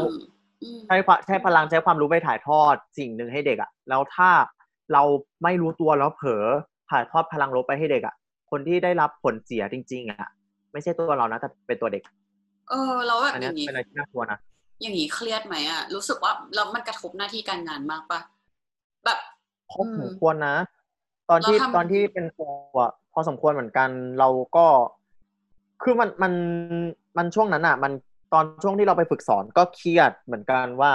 [0.62, 4.30] อืมใช้ความใช้พลังใช้ความรู้ไปถ่ายทอดสิ่งหนึ่งให้เด็กอะ แล้วถ้า
[4.92, 5.02] เรา
[5.42, 6.44] ไม่รู้ตัวแล้วเผลอ
[6.90, 8.14] ถ่ายทอดพลังลบไปให้เด็กอะ
[8.50, 10.28] คนที่ได้รับผลเสียจริง ๆอะ
[10.72, 12.02] ไม่ใช่ตัวเรานะแต่เป็นตัวเด็ก
[12.70, 14.38] เออแล้วแบบอันอเนี้ยย่างงี้เป็นอะไรที่น่ากลัวนะ
[14.80, 18.20] อย่างนี้เครียดไหมอะรู้สึกว่าแล้วมันกระทบหน้าที่การงานมากปะ
[19.04, 19.18] แบบ
[19.70, 20.56] พอสมควรนะ
[21.30, 22.44] ตอนที่เราทำตอนที่เป็นโปร
[22.80, 24.66] อะพอสมควรเหมือนกัน เราก็
[25.82, 26.32] คือมันมัน
[27.18, 27.92] มันช่วงนั้นอะมัน
[28.32, 30.92] ตอนช่วงที่เราไปฝึกสอนก็เครียดเหมือนกันว่า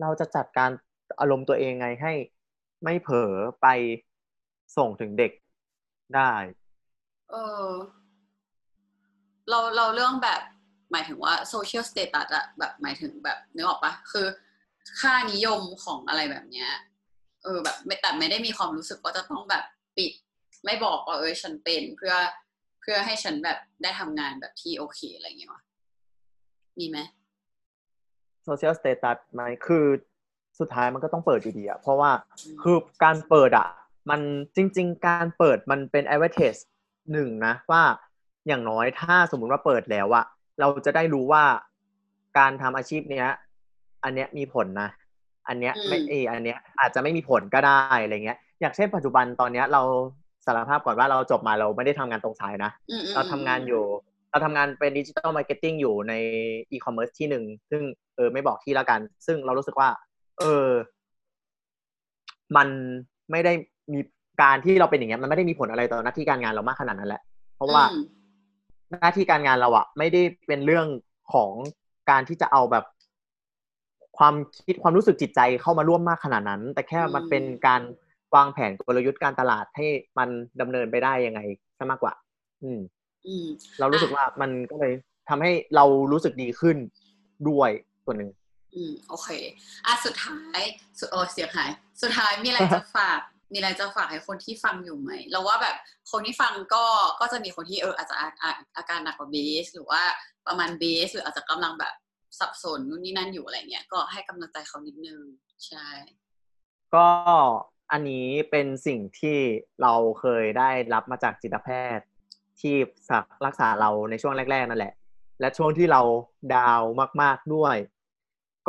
[0.00, 0.70] เราจะจัดการ
[1.20, 2.12] อารมณ์ตัวเองไงให้
[2.82, 3.66] ไม่เผลอไป
[4.76, 5.32] ส่งถึงเด็ก
[6.16, 6.32] ได้
[7.30, 7.34] เอ
[7.66, 7.70] อ
[9.48, 10.40] เราเราเรื่องแบบ
[10.92, 14.26] หมายถึงว่า social status อะแบบหมายถึงแบบนึกออกปะคือ
[15.00, 16.70] ค่านิยมของอะไรแบบเนี้ย
[17.44, 19.64] เออแบบไม่แต่ไม่ได้มีความรู้สึกว่าจะต้องแบบ
[19.96, 20.12] ปิด
[20.64, 22.14] ไม่บอกว่าเออฉันเป็นเพื่อ
[22.80, 25.62] เพื่อให้ฉันแบบได้ทำงานแบบที่โอเคอะไรอย่างเงี้ยวะ
[26.78, 26.98] มีไหม
[28.44, 29.86] social status ไหมคือ
[30.60, 32.10] สุดท้ายมันก็ต้องเปิดอยู่ดีอะเพราะว่า
[32.44, 33.66] อืมคือการเปิดอะ
[34.10, 34.20] มัน
[34.56, 36.60] จริง ๆ การเปิดมันเป็น advantage
[37.12, 37.82] หนึ่งนะว่า
[38.48, 40.24] อย่างน้อยถ้าสมมุติว่าเปิดแล้วอะ
[40.60, 41.44] เราจะได้รู้ว่า
[42.38, 43.26] การทำอาชีพเนี้ย
[44.04, 44.90] อันเนี้ยมีผลนะ
[45.48, 49.82] อันเนี้ยไม่เอออันเนี้ยอาจจะไม่มีผลก็ได้อะไรเงี้ย อย่างเช่นปัจจุบันตอนเนี้ยเรา
[50.46, 53.82] สารภาพก่อนว่าเราจบมาเราไม่ได้ทำงานตรงสายนะอืมอืมเราทำงานอยู่
[54.30, 56.14] เราทำงานเป็นดิจิ t a ลมาร์เก็ตติ้งอยู่ใน
[56.72, 57.82] อีคอมเมิร์ซที่หนึ่งซึ่ง
[58.16, 59.88] เออไม่บอกที่แล้วกัน ซึ่งเรารู้สึกว่า
[60.40, 60.70] เออ
[62.56, 62.68] มัน
[63.30, 63.52] ไม่ได้
[63.92, 64.00] มี
[64.42, 67.22] การที่เราเป็นอย่างเงี้ยมันไม่ได้มีผลอะไรต่อหน้าที่การงานเรามากขนาดนั้นแหละ
[67.56, 68.04] เพราะว่าอืม
[69.00, 70.86] หน้าที่การงานเราอะไม่ได้เป็นเรื่อง
[71.32, 71.50] ของ
[72.10, 72.84] การที่จะเอาแบบ
[74.18, 74.34] ความ
[74.66, 77.82] คิดความรู้สึกจิตใจเข้ามาร่วมมากขนาดนั้น แต่แค่มันเป็นการ
[78.34, 79.86] วางแผนกลยุทธ์การตลาดให้
[80.18, 80.28] มัน
[80.60, 81.40] ดำเนินไปได้ยังไง
[81.78, 82.12] ซะมากกว่า
[82.62, 82.80] อืม
[83.26, 83.46] อืม
[83.78, 84.92] เรารู้สึกว่ามันก็เลย
[85.28, 86.76] ทำให้เรารู้สึกดีขึ้น
[87.48, 87.70] ด้วย
[88.04, 88.30] ส่วนหนึ่ง
[88.74, 89.28] อืมโอเค
[89.86, 90.60] อะสุดท้าย
[90.98, 91.70] สุดโอ้เสียงหาย
[92.02, 93.20] สุดท้ายมีอะไรจะฝาก
[93.52, 95.76] มีอะไรจะฝากให้คนที่ฟังอยู่ไหมเราว่าแบบ
[96.10, 96.84] คนที่ฟังก็
[97.20, 98.16] ก็จะมีคนที่เอออาจจะ
[98.76, 100.02] อาการหนักกว่าเบส หรือว่า
[100.46, 101.94] ประมาณเบสหรืออาจจะกำลังแบบ
[102.38, 105.20] สับสนนู่นนี่นั่นอยู่อะไรเงี้ยก็ให้กำลังใจเขานิดนึง
[105.66, 105.88] ใช่
[106.94, 107.08] ก็
[107.92, 109.38] อันนี้เป็นสิ่งที่
[109.82, 112.06] เราเคยได้รับมาจากจิตแพทย์
[112.60, 112.74] ที่
[113.08, 114.94] สักรักษาเราในช่วงแรก ๆ นั่นแหละ
[115.40, 116.00] และช่วงที่เรา
[116.54, 116.82] ดาว
[117.22, 117.76] มาก ๆด้วย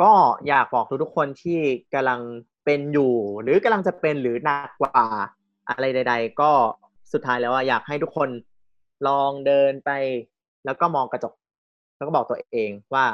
[0.02, 0.12] ก็
[0.48, 1.58] อยากบอกทุกๆคนที่
[1.94, 2.20] กำลัง
[2.64, 5.02] เป็นอยู่ หรือกำลังจะเป็นหรือหนักกว่า
[5.68, 6.50] อะไรใด ๆ ก็
[7.12, 8.28] สุดท้ายแล้วอะอยากให้ทุกคน
[9.08, 9.90] ลองเดินไป
[10.64, 11.34] แล้วก็มองกระจก
[11.96, 13.04] แล้วก็บอกตัวเองว่า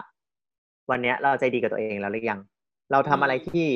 [0.91, 2.41] วันนี้เราใจดีกับตัวเองแล้วหรือยัง
[2.93, 3.67] เราทำอะไรที่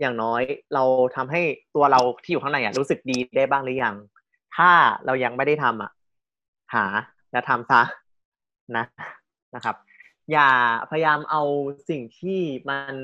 [0.00, 0.42] อย่างน้อย
[0.74, 0.84] เรา
[1.16, 1.42] ทำให้
[1.74, 3.94] ตัวเราที่อยู่ข้างในอะรู้สึกดีได้บ้างหรือยัง
[4.56, 4.70] ถ้า
[5.06, 5.90] เรายังไม่ได้ทำอะ
[6.74, 6.84] หา
[7.32, 7.82] และทำซะ
[8.76, 8.84] นะ
[9.54, 9.76] นะครับ
[10.32, 10.50] อย่า
[10.90, 11.42] พยายามเอา
[11.90, 12.94] สิ่งที่มัน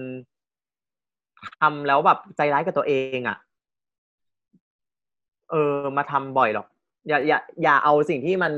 [1.61, 3.39] ทำแล้วแบบใจร้ายกับตัวเองอะ
[5.51, 6.67] เออ มาทำบ่อยหรอก
[7.09, 8.53] อย่าอย่าอย่าเอาสิ่งที่มัน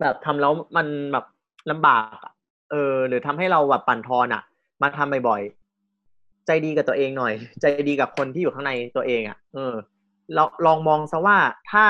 [0.00, 1.24] แบบทำแล้วมันแบบ
[1.70, 2.32] ลำบากอะ
[2.70, 4.42] เออ หรือทำให้เราแบบปั่นทอนอะ
[4.82, 9.74] มาทำบ่อยๆใจดีกับตัวเองหน่อย ใจดีกับคนที่อยู่ข้างในตัวเองอะ เออ
[10.34, 11.38] เราลองมองซะว่า
[11.72, 11.84] ถ้า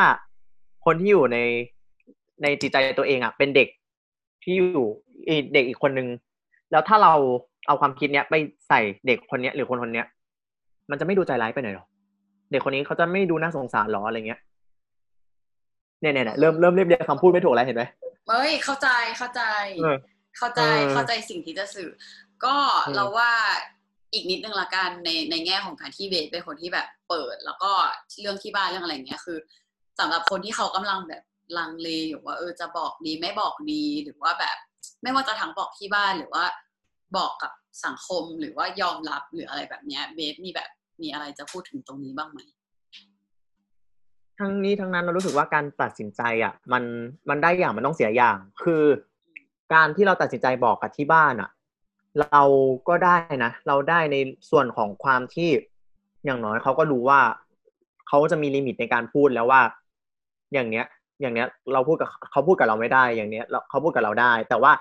[0.85, 1.39] คนที่อยู่ใน
[2.43, 3.69] ในจิตใจตัวเองอะ เป็นเด็ก
[4.45, 4.87] ที่อยู่
[5.29, 6.09] อีกเด็กอีกคนนึง
[6.73, 7.15] แล้วถ้าเรา
[7.67, 8.35] เอาความคิดเนี้ยไป
[8.69, 10.07] ใส่เด็กคนเนี้ย หรือคนคนเนี้ย
[10.91, 11.87] มันจะไม่ดูใจร้ายไปหน่อยหรอ
[12.51, 14.41] เด็กคนนี้เขาจะไม่ดูน่าสงสารหรออะไรเงี้ย
[16.01, 17.85] เนี่ยเนี่ยเนี่ยเริ่มเริ่มเรียบเรียงคำพูดไม่ถูกแล้วเห็นไหม
[18.29, 18.89] เอ้ยเข้าใจ
[19.19, 19.43] เข้าใจ
[19.83, 19.99] เออ
[20.39, 21.91] เข้าใจเออเข้าใจสิ่งที่จะสื่อ
[22.45, 23.31] ก็อืมเราว่า
[24.13, 27.71] อีกนิดนึงละกันในในแง่ของการที่เบสเป็นคนที่แบบเปิด แล้วก็
[28.21, 29.39] เรื่องที่บ้านเรื่องอะไรเงี้ยคือ
[29.99, 31.23] สำหรับคนที่เขากำลังแบบ
[31.59, 34.57] ลังเลอยู่ว่าเออจะบอกดีไม่บอกดีหรือว่าแบบ
[35.03, 36.45] ไม่ว่าจะทั้งบอกที่บ้านหรือว่า
[37.17, 37.53] บอกกับ
[37.85, 40.71] สังคมหรือว่ายอมรับหรืออะไรแบบเนี้ยเบสมีแบบ
[41.03, 42.41] มีอะไรจะพูดถึงตรงนี้บ้างไหม
[44.39, 46.85] ทั้งนี้ทั้งนั้นเรารู้สึกว่าการตัดสินใจอะ มัน
[47.29, 48.85] มันได้อย่างมันต้องเสียอย่าง คือ
[49.75, 51.51] การที่เราตัดสินใจบอกกับที่บ้านอะ
[52.21, 52.43] เรา
[52.89, 54.17] ก็ได้นะเราได้ใน
[54.51, 55.51] ส่วนของความที่
[56.25, 57.21] อย่างน้อยเขาก็รู้ว่า
[58.09, 59.61] เขาจะมีลิมิตในการพูดแล้วว่า
[60.53, 60.87] อย่างเนี้ย
[61.21, 64.73] อย่างเนี้ย เราพูดกับเขาพูดกับเราไม่ได้ อย่างเนี้ยเราเขาพูดกับเราได้ แต่ว่า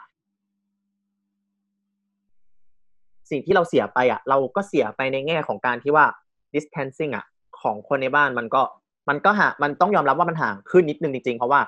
[3.32, 6.06] สิ่งที่เราเสียไปอะ เราก็เสียไปในแง่ของการที่ว่า
[6.54, 7.26] distancing อะ
[7.62, 8.62] ของคนในบ้านมันก็
[9.10, 11.62] มันก็ห่างมันต้องยอมรับว่ามันห่างขึ้นนิดนึงจริงๆ เพราะว่า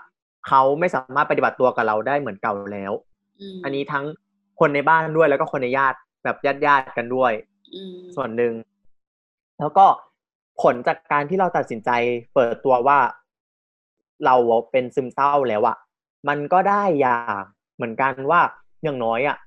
[0.47, 2.91] เขาไม่สามารถปฏิบัติตัวกับเราได้เหมือนเก่าแล้ว
[3.55, 4.05] มอันนี้ทั้ง
[4.59, 7.31] คนในบ้านด้วยแล้วก็คนในญาติแบบญาติญาติๆกันด้วย
[7.75, 8.53] อืมส่วนหนึ่ง
[9.59, 9.85] แล้วก็
[10.61, 11.89] ผลจากการที่เราตัดสินใจ
[12.33, 12.99] เปิดตัวว่า
[14.25, 14.35] เรา
[14.71, 15.77] เป็นซึมเศร้าแล้วอะ
[16.27, 17.43] มันก็ได้อย่าง
[17.75, 18.41] เหมือนกันว่า
[18.83, 19.37] อย่างน้อยอะ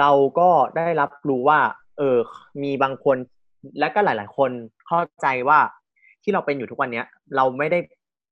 [0.00, 1.60] เราก็ได้รับรู้ว่า
[1.98, 2.18] เออ
[2.62, 3.16] มีบางคน
[3.80, 4.50] และก็หลาย ๆ คน
[4.86, 5.58] เข้าใจว่า
[6.22, 7.78] ที่เราเป็นอยู่ทุกวันเนี้ย เราไม่ได้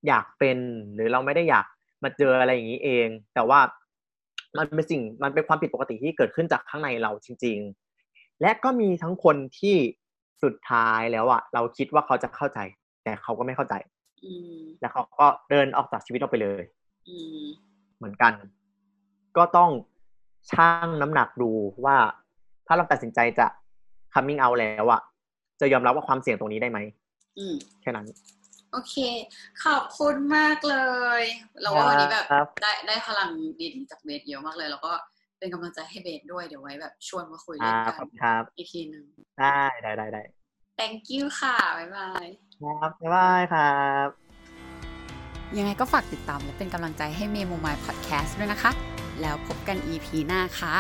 [0.09, 0.59] อยากเป็น
[0.95, 1.67] หรือเราไม่ได้อยาก
[2.03, 3.61] มาเจออะไรอย่างนี้เอง แต่ว่า
[4.59, 7.59] มันเป็นสิ่งมันเป็นความผิดปกติที่เกิดขึ้นจากข้างในเราจริง
[8.01, 9.77] ๆ และก็มีทั้งคนที่
[10.43, 12.59] สุดท้ายแล้วอะเราคิดว่าเขาจะเข้าใจ
[13.05, 13.75] แต่เขาก็ไม่เข้าใจ
[14.81, 16.63] แล้วเขาก็เดินออกจากชีวิตเราไปเลย
[17.09, 17.45] อืม
[17.99, 18.33] เหมือนกัน
[19.37, 19.71] ก็ต้อง
[20.51, 21.51] ชั่งน้ำหนักดู
[21.85, 21.97] ว่า
[22.67, 23.47] ถ้าเราตัดสินใจจะ
[24.15, 25.01] coming out แล้วอะ
[25.61, 26.79] จะยอมรับว่าความเสี่ยงตรงนี้ได้ไหม
[27.39, 28.07] อืมแค่นั้น
[28.73, 28.97] โอเค
[29.65, 30.77] ขอบคุณมากเล
[31.21, 31.23] ย
[31.63, 33.29] เราว่าวันนี้แบบครับได้ได้พลัง
[33.61, 34.93] ดีๆจากเบสเยอะมากเลย แล้วก็
[35.39, 39.05] เป็นกำลังใจให้เบสด้วยเดี๋ยวไว้แบบชวนมาคุยอ่าเล่นกัขอนบคุณครับอีกทีหนึ่ง
[39.39, 40.23] ได้ได้ได้ได้
[40.79, 42.27] thank you ค่ะ บ๊ายบาย
[42.61, 43.75] ครับบ๊ายบายครั
[44.07, 44.09] บ
[45.59, 48.71] ยังไงก็ฝากติดตามและเป็นกำลังใจให้เมโมมายพอดแคสต์ด้วยนะคะ
[49.21, 50.75] แล้วพบกัน EP หน้าค่ะ